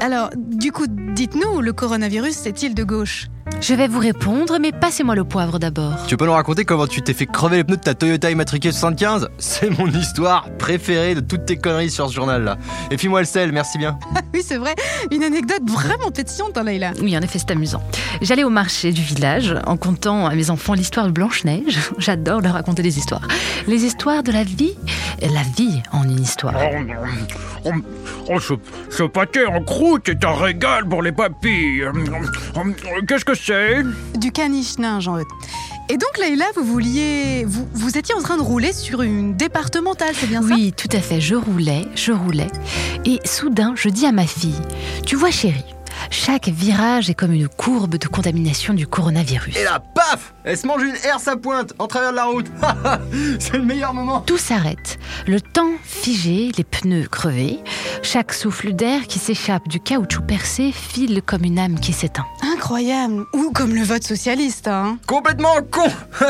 Alors, 0.00 0.30
du 0.36 0.72
coup, 0.72 0.86
dites-nous, 0.88 1.60
le 1.60 1.72
coronavirus 1.72 2.46
est-il 2.46 2.74
de 2.74 2.84
gauche 2.84 3.28
Je 3.60 3.74
vais 3.74 3.88
vous 3.88 3.98
répondre, 3.98 4.58
mais 4.60 4.70
passez-moi 4.70 5.14
le 5.14 5.24
poivre 5.24 5.58
d'abord. 5.58 5.94
Tu 6.06 6.16
peux 6.16 6.26
nous 6.26 6.32
raconter 6.32 6.64
comment 6.64 6.86
tu 6.86 7.00
t'es 7.02 7.14
fait 7.14 7.26
crever 7.26 7.56
les 7.58 7.64
pneus 7.64 7.78
de 7.78 7.82
ta 7.82 7.94
Toyota 7.94 8.30
immatriculée 8.30 8.72
75 8.72 9.28
C'est 9.38 9.70
mon 9.78 9.86
histoire 9.88 10.50
préférée 10.58 11.14
de 11.14 11.20
toutes 11.20 11.46
tes 11.46 11.56
conneries 11.56 11.90
sur 11.90 12.08
ce 12.08 12.14
journal-là. 12.14 12.58
Et 12.90 12.96
puis 12.96 13.08
moi 13.08 13.20
le 13.20 13.26
sel, 13.26 13.52
merci 13.52 13.78
bien. 13.78 13.98
Oui, 14.34 14.42
c'est 14.46 14.58
vrai, 14.58 14.74
une 15.10 15.22
anecdote 15.22 15.62
vraiment 15.66 16.10
pétillante, 16.10 16.58
hein, 16.58 16.62
Leïla. 16.62 16.92
Oui, 17.00 17.16
en 17.16 17.22
effet, 17.22 17.38
c'est 17.38 17.52
amusant. 17.52 17.82
J'allais 18.20 18.44
au 18.44 18.50
marché 18.50 18.92
du 18.92 19.00
village 19.00 19.54
en 19.66 19.78
contant 19.78 20.26
à 20.26 20.34
mes 20.34 20.50
enfants 20.50 20.74
l'histoire 20.74 21.06
de 21.06 21.12
Blanche-Neige. 21.12 21.78
J'adore 21.98 22.42
leur 22.42 22.52
raconter 22.52 22.82
des 22.82 22.98
histoires. 22.98 23.26
Les 23.66 23.86
histoires 23.86 24.22
de 24.22 24.32
la 24.32 24.44
vie, 24.44 24.74
la 25.22 25.42
vie 25.56 25.82
en 25.92 26.04
une 26.04 26.20
histoire. 26.20 26.54
Oh, 26.56 26.76
oh, 27.64 27.70
oh, 28.28 28.40
ce, 28.40 28.54
ce 28.90 29.02
pâté 29.04 29.44
en 29.46 29.62
croûte 29.62 30.08
est 30.08 30.24
un 30.24 30.34
régal 30.34 30.86
pour 30.86 31.02
les 31.02 31.12
papilles. 31.12 31.84
Qu'est-ce 33.08 33.24
que 33.24 33.34
c'est? 33.34 33.82
Du 34.18 34.32
caniche 34.32 34.78
nain, 34.78 35.00
Jean-Eudes. 35.00 35.26
Et 35.88 35.98
donc, 35.98 36.18
Leïla, 36.18 36.46
vous 36.56 36.64
vouliez. 36.64 37.44
Vous, 37.46 37.68
vous 37.72 37.96
étiez 37.96 38.14
en 38.14 38.20
train 38.20 38.36
de 38.36 38.42
rouler 38.42 38.72
sur 38.72 39.02
une 39.02 39.36
départementale, 39.36 40.14
c'est 40.14 40.26
bien 40.26 40.42
ça? 40.42 40.48
Oui, 40.52 40.72
tout 40.76 40.88
à 40.92 40.98
fait. 40.98 41.20
Je 41.20 41.36
roulais, 41.36 41.86
je 41.94 42.10
roulais. 42.10 42.48
Et 43.04 43.20
soudain, 43.24 43.72
je 43.76 43.88
dis 43.88 44.04
à 44.04 44.10
ma 44.10 44.26
fille 44.26 44.60
Tu 45.04 45.14
vois, 45.14 45.30
chérie, 45.30 45.64
chaque 46.10 46.48
virage 46.48 47.10
est 47.10 47.14
comme 47.14 47.32
une 47.32 47.48
courbe 47.48 47.96
de 47.96 48.06
contamination 48.06 48.74
du 48.74 48.86
coronavirus. 48.86 49.56
Et 49.56 49.64
là, 49.64 49.80
paf 49.94 50.34
Elle 50.44 50.56
se 50.56 50.66
mange 50.66 50.82
une 50.82 50.96
herse 51.04 51.28
à 51.28 51.36
pointe 51.36 51.72
en 51.78 51.86
travers 51.86 52.10
de 52.10 52.16
la 52.16 52.24
route. 52.24 52.46
C'est 53.38 53.56
le 53.56 53.64
meilleur 53.64 53.94
moment. 53.94 54.20
Tout 54.20 54.38
s'arrête. 54.38 54.98
Le 55.26 55.40
temps 55.40 55.72
figé, 55.82 56.52
les 56.56 56.64
pneus 56.64 57.08
crevés, 57.08 57.60
chaque 58.02 58.32
souffle 58.32 58.72
d'air 58.72 59.06
qui 59.06 59.18
s'échappe 59.18 59.68
du 59.68 59.80
caoutchouc 59.80 60.22
percé 60.22 60.72
file 60.72 61.22
comme 61.24 61.44
une 61.44 61.58
âme 61.58 61.80
qui 61.80 61.92
s'éteint. 61.92 62.26
Incroyable 62.42 63.24
Ou 63.34 63.50
comme 63.52 63.74
le 63.74 63.82
vote 63.82 64.04
socialiste, 64.04 64.68
hein 64.68 64.98
Complètement 65.06 65.56
con 65.70 65.90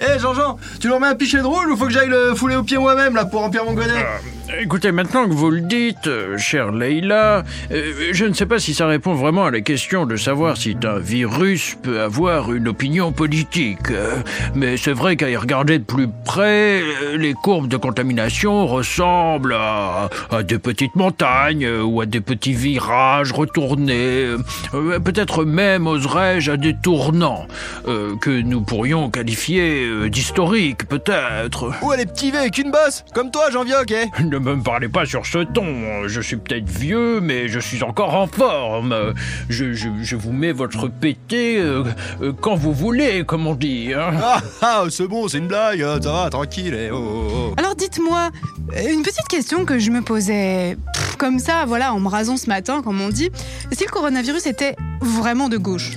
Eh 0.00 0.18
Jean-Jean, 0.18 0.56
tu 0.80 0.88
leur 0.88 1.00
mets 1.00 1.08
un 1.08 1.14
pichet 1.14 1.38
de 1.38 1.46
rouge 1.46 1.66
ou 1.66 1.76
faut 1.76 1.86
que 1.86 1.92
j'aille 1.92 2.08
le 2.08 2.34
fouler 2.34 2.56
au 2.56 2.62
pied 2.62 2.78
moi-même 2.78 3.14
là 3.14 3.24
pour 3.24 3.40
remplir 3.40 3.64
mon 3.64 3.74
godet? 3.74 4.06
Écoutez, 4.48 4.92
maintenant 4.92 5.28
que 5.28 5.32
vous 5.32 5.50
le 5.50 5.60
dites, 5.60 6.06
euh, 6.06 6.38
chère 6.38 6.70
Leïla, 6.70 7.42
euh, 7.72 7.92
je 8.12 8.24
ne 8.24 8.32
sais 8.32 8.46
pas 8.46 8.60
si 8.60 8.74
ça 8.74 8.86
répond 8.86 9.12
vraiment 9.12 9.46
à 9.46 9.50
la 9.50 9.60
question 9.60 10.06
de 10.06 10.14
savoir 10.16 10.56
si 10.56 10.76
un 10.84 11.00
virus 11.00 11.76
peut 11.82 12.00
avoir 12.00 12.52
une 12.52 12.68
opinion 12.68 13.10
politique. 13.10 13.90
Euh, 13.90 14.14
mais 14.54 14.76
c'est 14.76 14.92
vrai 14.92 15.16
qu'à 15.16 15.30
y 15.30 15.36
regarder 15.36 15.80
de 15.80 15.84
plus 15.84 16.06
près, 16.24 16.80
les 17.16 17.34
courbes 17.34 17.66
de 17.66 17.76
contamination 17.76 18.68
ressemblent 18.68 19.54
à, 19.54 20.10
à 20.30 20.42
des 20.44 20.60
petites 20.60 20.94
montagnes 20.94 21.68
ou 21.82 22.00
à 22.00 22.06
des 22.06 22.20
petits 22.20 22.54
virages 22.54 23.32
retournés, 23.32 24.26
peut-être 24.72 25.44
même, 25.44 25.88
oserais-je, 25.88 26.52
à 26.52 26.56
des 26.56 26.74
tournants 26.74 27.46
que 27.84 28.42
nous 28.42 28.60
pourrions 28.60 29.10
qualifier 29.10 30.08
d'historiques, 30.08 30.86
peut-être. 30.86 31.72
Ou 31.82 31.92
les 31.92 32.06
petits 32.06 32.30
V 32.30 32.38
avec 32.38 32.58
une 32.58 32.70
bosse, 32.70 33.04
comme 33.12 33.30
toi, 33.30 33.50
Jean 33.50 33.64
Vioc, 33.64 33.92
eh 33.92 34.22
Ne 34.38 34.54
me 34.54 34.62
parlez 34.62 34.88
pas 34.88 35.06
sur 35.06 35.24
ce 35.26 35.38
ton. 35.38 36.06
Je 36.08 36.20
suis 36.20 36.36
peut-être 36.36 36.68
vieux, 36.68 37.20
mais 37.20 37.48
je 37.48 37.58
suis 37.58 37.82
encore 37.82 38.14
en 38.14 38.26
forme. 38.26 39.14
Je, 39.48 39.72
je- 39.72 39.88
je 40.02 40.16
vous 40.16 40.32
mets 40.32 40.52
votre 40.52 40.88
pété 40.88 41.58
euh, 41.58 41.82
euh, 42.22 42.32
quand 42.40 42.54
vous 42.54 42.72
voulez, 42.72 43.24
comme 43.24 43.46
on 43.46 43.54
dit. 43.54 43.92
hein. 43.94 44.10
Ah, 44.22 44.40
ah, 44.62 44.84
c'est 44.90 45.06
bon, 45.08 45.28
c'est 45.28 45.38
une 45.38 45.46
blague, 45.48 45.80
hein, 45.82 45.98
ça 46.02 46.12
va, 46.12 46.30
tranquille, 46.30 46.74
eh, 46.78 46.90
oh, 46.90 46.96
oh, 46.98 47.30
oh. 47.50 47.54
Alors 47.56 47.74
dites-moi, 47.74 48.30
euh, 48.76 48.92
une 48.92 49.02
petite 49.02 49.26
question 49.28 49.64
que 49.64 49.78
je 49.78 49.90
me 49.90 50.02
posais 50.02 50.76
pff, 50.94 51.16
comme 51.16 51.38
ça, 51.38 51.64
voilà, 51.66 51.92
en 51.94 52.00
me 52.00 52.08
rasant 52.08 52.36
ce 52.36 52.48
matin, 52.48 52.82
comme 52.82 53.00
on 53.00 53.08
dit. 53.08 53.30
Si 53.72 53.84
le 53.84 53.90
coronavirus 53.90 54.46
était 54.46 54.76
vraiment 55.06 55.48
de 55.48 55.56
gauche, 55.56 55.92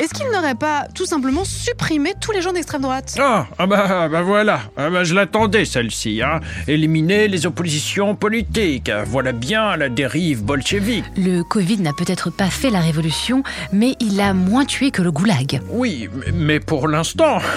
est-ce 0.00 0.12
qu'il 0.14 0.26
n'aurait 0.30 0.54
pas 0.54 0.86
tout 0.94 1.06
simplement 1.06 1.44
supprimé 1.44 2.14
tous 2.20 2.32
les 2.32 2.42
gens 2.42 2.52
d'extrême 2.52 2.82
droite? 2.82 3.16
Ah, 3.18 3.46
ah 3.58 3.66
bah, 3.66 4.08
bah 4.08 4.22
voilà, 4.22 4.60
Ah 4.76 4.90
bah, 4.90 5.04
je 5.04 5.14
l'attendais 5.14 5.64
celle-ci. 5.64 6.20
Hein. 6.22 6.40
Éliminer 6.66 7.28
les 7.28 7.46
oppositions 7.46 8.14
politiques. 8.14 8.90
Voilà 9.06 9.32
bien 9.32 9.76
la 9.76 9.88
dérive 9.88 10.44
bolchevique. 10.44 11.04
Le 11.16 11.42
Covid 11.42 11.78
n'a 11.78 11.92
peut-être 11.92 12.30
pas 12.30 12.48
fait 12.48 12.70
la 12.70 12.80
révolution, 12.80 13.42
mais 13.72 13.94
il 14.00 14.20
a 14.20 14.34
moins 14.34 14.64
tué 14.64 14.90
que 14.90 15.02
le 15.02 15.10
goulag. 15.12 15.60
Oui, 15.70 16.08
mais- 16.34 16.60
pour 16.60 16.88
l'instant. 16.88 17.38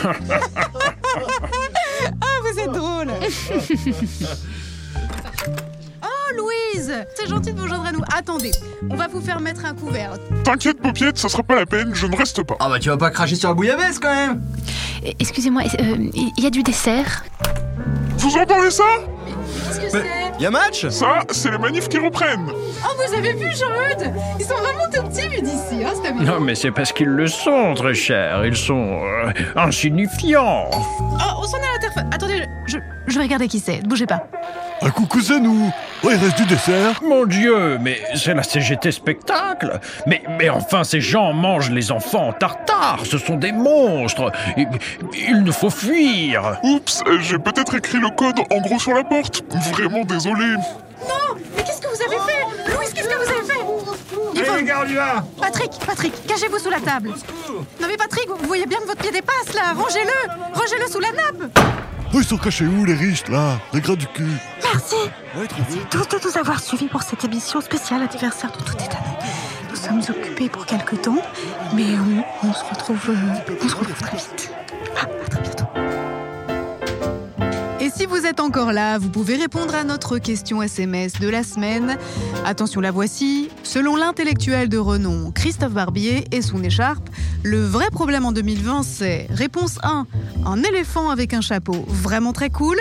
Ah, 2.21 2.25
vous 2.43 2.59
êtes 2.59 2.71
drôle 2.71 3.07
Louise 6.37 6.93
C'est 7.15 7.27
gentil 7.27 7.53
de 7.53 7.59
vous 7.59 7.67
joindre 7.67 7.85
à 7.87 7.91
nous. 7.91 8.01
Attendez, 8.15 8.51
on 8.89 8.95
va 8.95 9.07
vous 9.07 9.21
faire 9.21 9.39
mettre 9.39 9.65
un 9.65 9.73
couvert. 9.73 10.13
T'inquiète, 10.43 10.79
Paupiette, 10.81 11.17
ça 11.17 11.29
sera 11.29 11.43
pas 11.43 11.55
la 11.55 11.65
peine, 11.65 11.91
je 11.93 12.07
ne 12.07 12.15
reste 12.15 12.43
pas. 12.43 12.55
Ah 12.59 12.69
bah 12.69 12.79
tu 12.79 12.89
vas 12.89 12.97
pas 12.97 13.09
cracher 13.11 13.35
sur 13.35 13.49
la 13.49 13.55
bouillabaisse 13.55 13.99
quand 13.99 14.13
même 14.13 14.41
Eh, 15.03 15.15
Excusez-moi, 15.19 15.63
euh, 15.79 15.95
il 16.13 16.43
y 16.43 16.47
a 16.47 16.49
du 16.49 16.63
dessert? 16.63 17.23
Vous 18.17 18.35
entendez 18.37 18.69
ça? 18.71 18.83
Qu'est-ce 19.65 19.79
que 19.79 19.89
c'est? 19.89 20.05
Y'a 20.39 20.51
match? 20.51 20.87
Ça, 20.89 21.21
c'est 21.31 21.51
les 21.51 21.57
manifs 21.57 21.87
qui 21.89 21.97
reprennent. 21.97 22.47
Oh, 22.51 22.87
vous 22.95 23.13
avez 23.15 23.33
vu 23.33 23.45
Jean-Eudes? 23.55 24.13
Ils 24.39 24.45
sont 24.45 24.55
vraiment 24.55 24.85
tout 24.93 25.07
timides 25.11 25.47
ici, 25.47 25.83
hein, 25.83 25.91
c'est 26.01 26.09
amusant. 26.09 26.33
Non, 26.33 26.39
mais 26.39 26.55
c'est 26.55 26.71
parce 26.71 26.91
qu'ils 26.91 27.07
le 27.07 27.27
sont, 27.27 27.73
très 27.75 27.93
cher. 27.93 28.45
Ils 28.45 28.55
sont 28.55 28.99
euh, 29.03 29.31
insignifiants. 29.55 30.69
Oh, 30.71 31.15
on 31.39 31.43
sonne 31.43 31.61
à 31.61 31.73
l'interphone. 31.73 32.09
Attendez, 32.13 32.43
je, 32.67 32.73
je, 32.73 32.77
je 33.07 33.15
vais 33.17 33.23
regarder 33.23 33.47
qui 33.47 33.59
c'est. 33.59 33.81
Ne 33.81 33.87
bougez 33.87 34.05
pas. 34.05 34.27
Un 34.83 34.89
coucou, 34.89 35.21
c'est 35.21 35.39
nous. 35.39 35.71
Ouais, 36.03 36.15
reste 36.15 36.37
du 36.37 36.45
dessert. 36.45 37.01
Mon 37.03 37.25
Dieu, 37.25 37.77
mais 37.79 38.01
c'est 38.15 38.33
la 38.33 38.41
CGT 38.41 38.91
spectacle. 38.91 39.79
Mais, 40.07 40.23
mais 40.39 40.49
enfin, 40.49 40.83
ces 40.83 40.99
gens 41.01 41.33
mangent 41.33 41.69
les 41.69 41.91
enfants 41.91 42.29
en 42.29 42.33
tartare. 42.33 42.99
Ce 43.05 43.19
sont 43.19 43.35
des 43.35 43.51
monstres. 43.51 44.31
Il, 44.57 44.67
il 45.13 45.43
nous 45.43 45.51
faut 45.51 45.69
fuir. 45.69 46.57
Oups, 46.63 47.01
euh, 47.05 47.19
j'ai 47.21 47.37
peut-être 47.37 47.75
écrit 47.75 47.99
le 47.99 48.09
code 48.09 48.39
en 48.49 48.59
gros 48.61 48.79
sur 48.79 48.93
la 48.93 49.03
porte. 49.03 49.43
Vraiment 49.71 50.03
désolé. 50.03 50.55
Non 50.55 51.35
Mais 51.55 51.63
qu'est-ce 51.63 51.81
que 51.81 51.87
vous 51.87 52.01
avez 52.01 52.31
fait? 52.31 52.75
Louise, 52.75 52.93
qu'est-ce 52.93 53.07
que 53.07 53.23
vous 53.23 53.31
avez 53.31 53.45
fait? 53.45 54.51
Allez, 54.51 54.61
les 54.61 54.67
gars, 54.67 54.81
on 54.83 54.89
y 54.89 54.93
va 54.93 55.23
Patrick, 55.39 55.71
Patrick, 55.85 56.13
cachez-vous 56.27 56.57
sous 56.57 56.69
la 56.71 56.79
table. 56.79 57.09
Non 57.79 57.87
mais 57.87 57.97
Patrick, 57.97 58.27
vous 58.27 58.47
voyez 58.47 58.65
bien 58.65 58.79
que 58.79 58.87
votre 58.87 59.01
pied 59.01 59.11
dépasse 59.11 59.53
là. 59.53 59.73
Rangez-le 59.75 60.57
Rangez-le 60.59 60.91
sous 60.91 60.99
la 60.99 61.11
nappe 61.11 61.59
Oh, 62.13 62.17
ils 62.19 62.25
sont 62.25 62.37
cachés 62.37 62.65
où, 62.65 62.83
les 62.83 62.93
riches, 62.93 63.27
là? 63.29 63.57
Les 63.73 63.79
gras 63.79 63.95
du 63.95 64.05
cul. 64.07 64.25
Merci 64.73 64.95
Ouais, 65.37 65.47
tranquille. 65.47 65.81
tous 65.89 66.07
de 66.07 66.29
nous 66.29 66.37
avoir 66.37 66.59
suivis 66.61 66.87
pour 66.87 67.01
cette 67.03 67.23
émission 67.25 67.61
spéciale 67.61 68.01
anniversaire 68.03 68.51
de 68.51 68.63
Tout 68.63 68.75
est 68.77 68.93
à 68.95 68.99
nous. 68.99 69.69
Nous 69.69 69.75
sommes 69.75 70.15
occupés 70.17 70.49
pour 70.49 70.65
quelque 70.65 70.95
temps, 70.95 71.17
mais 71.75 71.83
on, 72.43 72.47
on 72.47 72.53
se 72.53 72.63
retrouve, 72.65 73.09
euh, 73.09 73.53
on 73.63 73.67
se 73.67 73.75
retrouve 73.75 73.99
très 73.99 74.17
vite. 74.17 74.51
Ah, 74.97 75.07
à 75.25 75.29
très 75.29 75.41
bientôt. 75.41 75.65
Et 77.79 77.89
si 77.89 78.05
vous 78.05 78.25
êtes 78.25 78.39
encore 78.39 78.71
là, 78.71 78.97
vous 78.97 79.09
pouvez 79.09 79.35
répondre 79.35 79.73
à 79.75 79.83
notre 79.83 80.17
question 80.19 80.61
SMS 80.61 81.13
de 81.19 81.27
la 81.27 81.43
semaine. 81.43 81.97
Attention, 82.45 82.79
la 82.79 82.91
voici. 82.91 83.49
Selon 83.63 83.95
l'intellectuel 83.95 84.69
de 84.69 84.77
renom 84.77 85.31
Christophe 85.31 85.73
Barbier 85.73 86.25
et 86.31 86.41
son 86.41 86.63
écharpe, 86.63 87.09
le 87.43 87.61
vrai 87.61 87.89
problème 87.91 88.25
en 88.25 88.31
2020, 88.31 88.83
c'est 88.83 89.27
réponse 89.31 89.79
1, 89.83 90.05
un 90.45 90.63
éléphant 90.63 91.09
avec 91.09 91.33
un 91.33 91.41
chapeau, 91.41 91.83
vraiment 91.87 92.33
très 92.33 92.49
cool. 92.49 92.77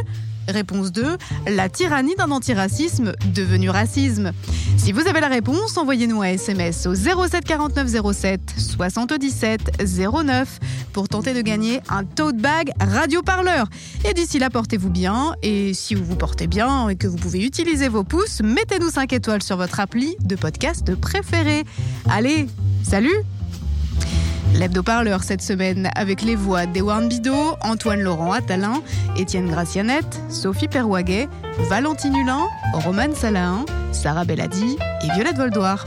Réponse 0.49 0.93
2, 0.93 1.17
la 1.49 1.69
tyrannie 1.69 2.15
d'un 2.17 2.31
antiracisme 2.31 3.13
devenu 3.35 3.71
racisme. 3.71 4.33
Si 4.77 4.93
vous 4.93 5.07
avez 5.07 5.21
la 5.21 5.29
réponse, 5.29 5.77
envoyez-nous 5.77 6.23
un 6.23 6.27
SMS 6.27 6.87
au 6.87 6.95
07 6.95 7.45
49 7.45 8.13
07 8.13 8.41
77 8.57 9.83
09 10.25 10.59
pour 10.93 11.09
tenter 11.09 11.35
de 11.35 11.43
gagner 11.43 11.81
un 11.89 12.05
tote 12.05 12.37
bag 12.37 12.71
radio 12.81 13.23
parleur. 13.23 13.67
Et 14.05 14.15
d'ici 14.15 14.39
là, 14.39 14.51
portez-vous 14.51 14.91
bien. 14.91 15.35
Et 15.43 15.75
si 15.75 15.95
vous 15.95 16.05
vous 16.05 16.17
portez 16.17 16.47
bien 16.47 16.89
et 16.89 16.97
que 16.97 17.07
vous 17.07 17.17
pouvez 17.17 17.45
utiliser 17.45 17.89
vos 17.89 18.05
pouces, 18.05 18.41
mettez-nous 18.43 18.91
5 18.91 19.13
étoiles 19.13 19.43
sur 19.43 19.57
votre 19.57 19.81
appli 19.81 20.17
de 20.21 20.37
podcast 20.37 20.95
préféré. 20.97 21.65
Allez, 22.09 22.49
salut 22.83 23.25
L'hebdo-parleur 24.55 25.23
cette 25.23 25.43
semaine 25.43 25.91
avec 25.95 26.23
les 26.23 26.35
voix 26.35 26.67
d'Ewan 26.67 27.09
Bidot, 27.09 27.57
Antoine 27.63 28.01
Laurent 28.01 28.33
Attalin, 28.33 28.83
Étienne 29.17 29.49
Gracianette, 29.49 30.21
Sophie 30.29 30.69
Perwaguet, 30.69 31.29
Valentine 31.69 32.15
Hulin, 32.17 32.47
Romane 32.73 33.15
Salahin, 33.15 33.65
Sarah 33.93 34.25
Belladi 34.25 34.77
et 35.03 35.13
Violette 35.15 35.37
Voldoir. 35.37 35.87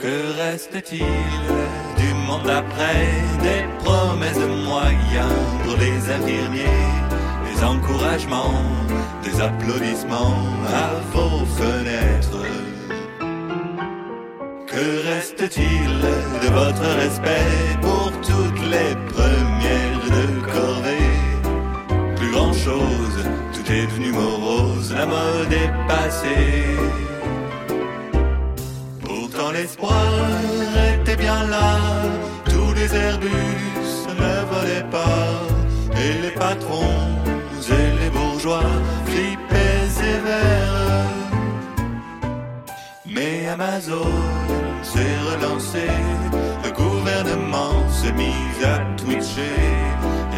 Que 0.00 0.36
reste-t-il 0.40 1.04
du 1.98 2.14
monde 2.14 2.48
après 2.48 3.08
Des 3.42 3.66
promesses 3.84 4.38
de 4.38 4.48
pour 5.64 5.76
les 5.76 6.12
infirmiers, 6.12 7.07
des 7.58 7.64
encouragements, 7.64 8.62
des 9.22 9.40
applaudissements 9.40 10.36
à 10.66 10.90
vos 11.12 11.44
fenêtres. 11.46 12.44
Que 14.66 15.08
reste-t-il 15.08 15.90
de 16.44 16.54
votre 16.54 16.86
respect 17.02 17.78
pour 17.80 18.12
toutes 18.20 18.62
les 18.74 18.94
premières 19.12 20.04
de 20.16 20.26
corvée? 20.52 21.16
Plus 22.16 22.30
grand-chose, 22.30 23.24
tout 23.52 23.72
est 23.72 23.86
devenu 23.86 24.12
morose, 24.12 24.94
la 24.94 25.06
mode 25.06 25.52
est 25.52 25.72
passée. 25.88 26.64
Pourtant 29.04 29.50
l'espoir 29.52 30.06
était 30.94 31.16
bien 31.16 31.44
là, 31.48 31.76
tous 32.44 32.72
les 32.74 32.94
Airbus 32.94 33.88
ne 34.08 34.44
volaient 34.52 34.90
pas, 34.90 35.96
et 35.96 36.22
les 36.22 36.30
patrons 36.30 37.27
et 38.56 38.62
flippaient 39.06 39.88
sévères. 39.88 41.08
Mais 43.06 43.48
Amazon 43.48 44.10
s'est 44.82 45.18
relancé, 45.30 45.86
le 46.64 46.70
gouvernement 46.70 47.88
s'est 47.90 48.12
mis 48.12 48.64
à 48.64 48.78
twitcher, 48.96 49.60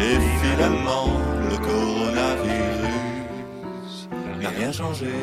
et 0.05 0.17
finalement 0.43 1.09
le 1.49 1.57
coronavirus 1.57 2.49
n'a 4.41 4.49
rien 4.49 4.71
changé. 4.71 5.13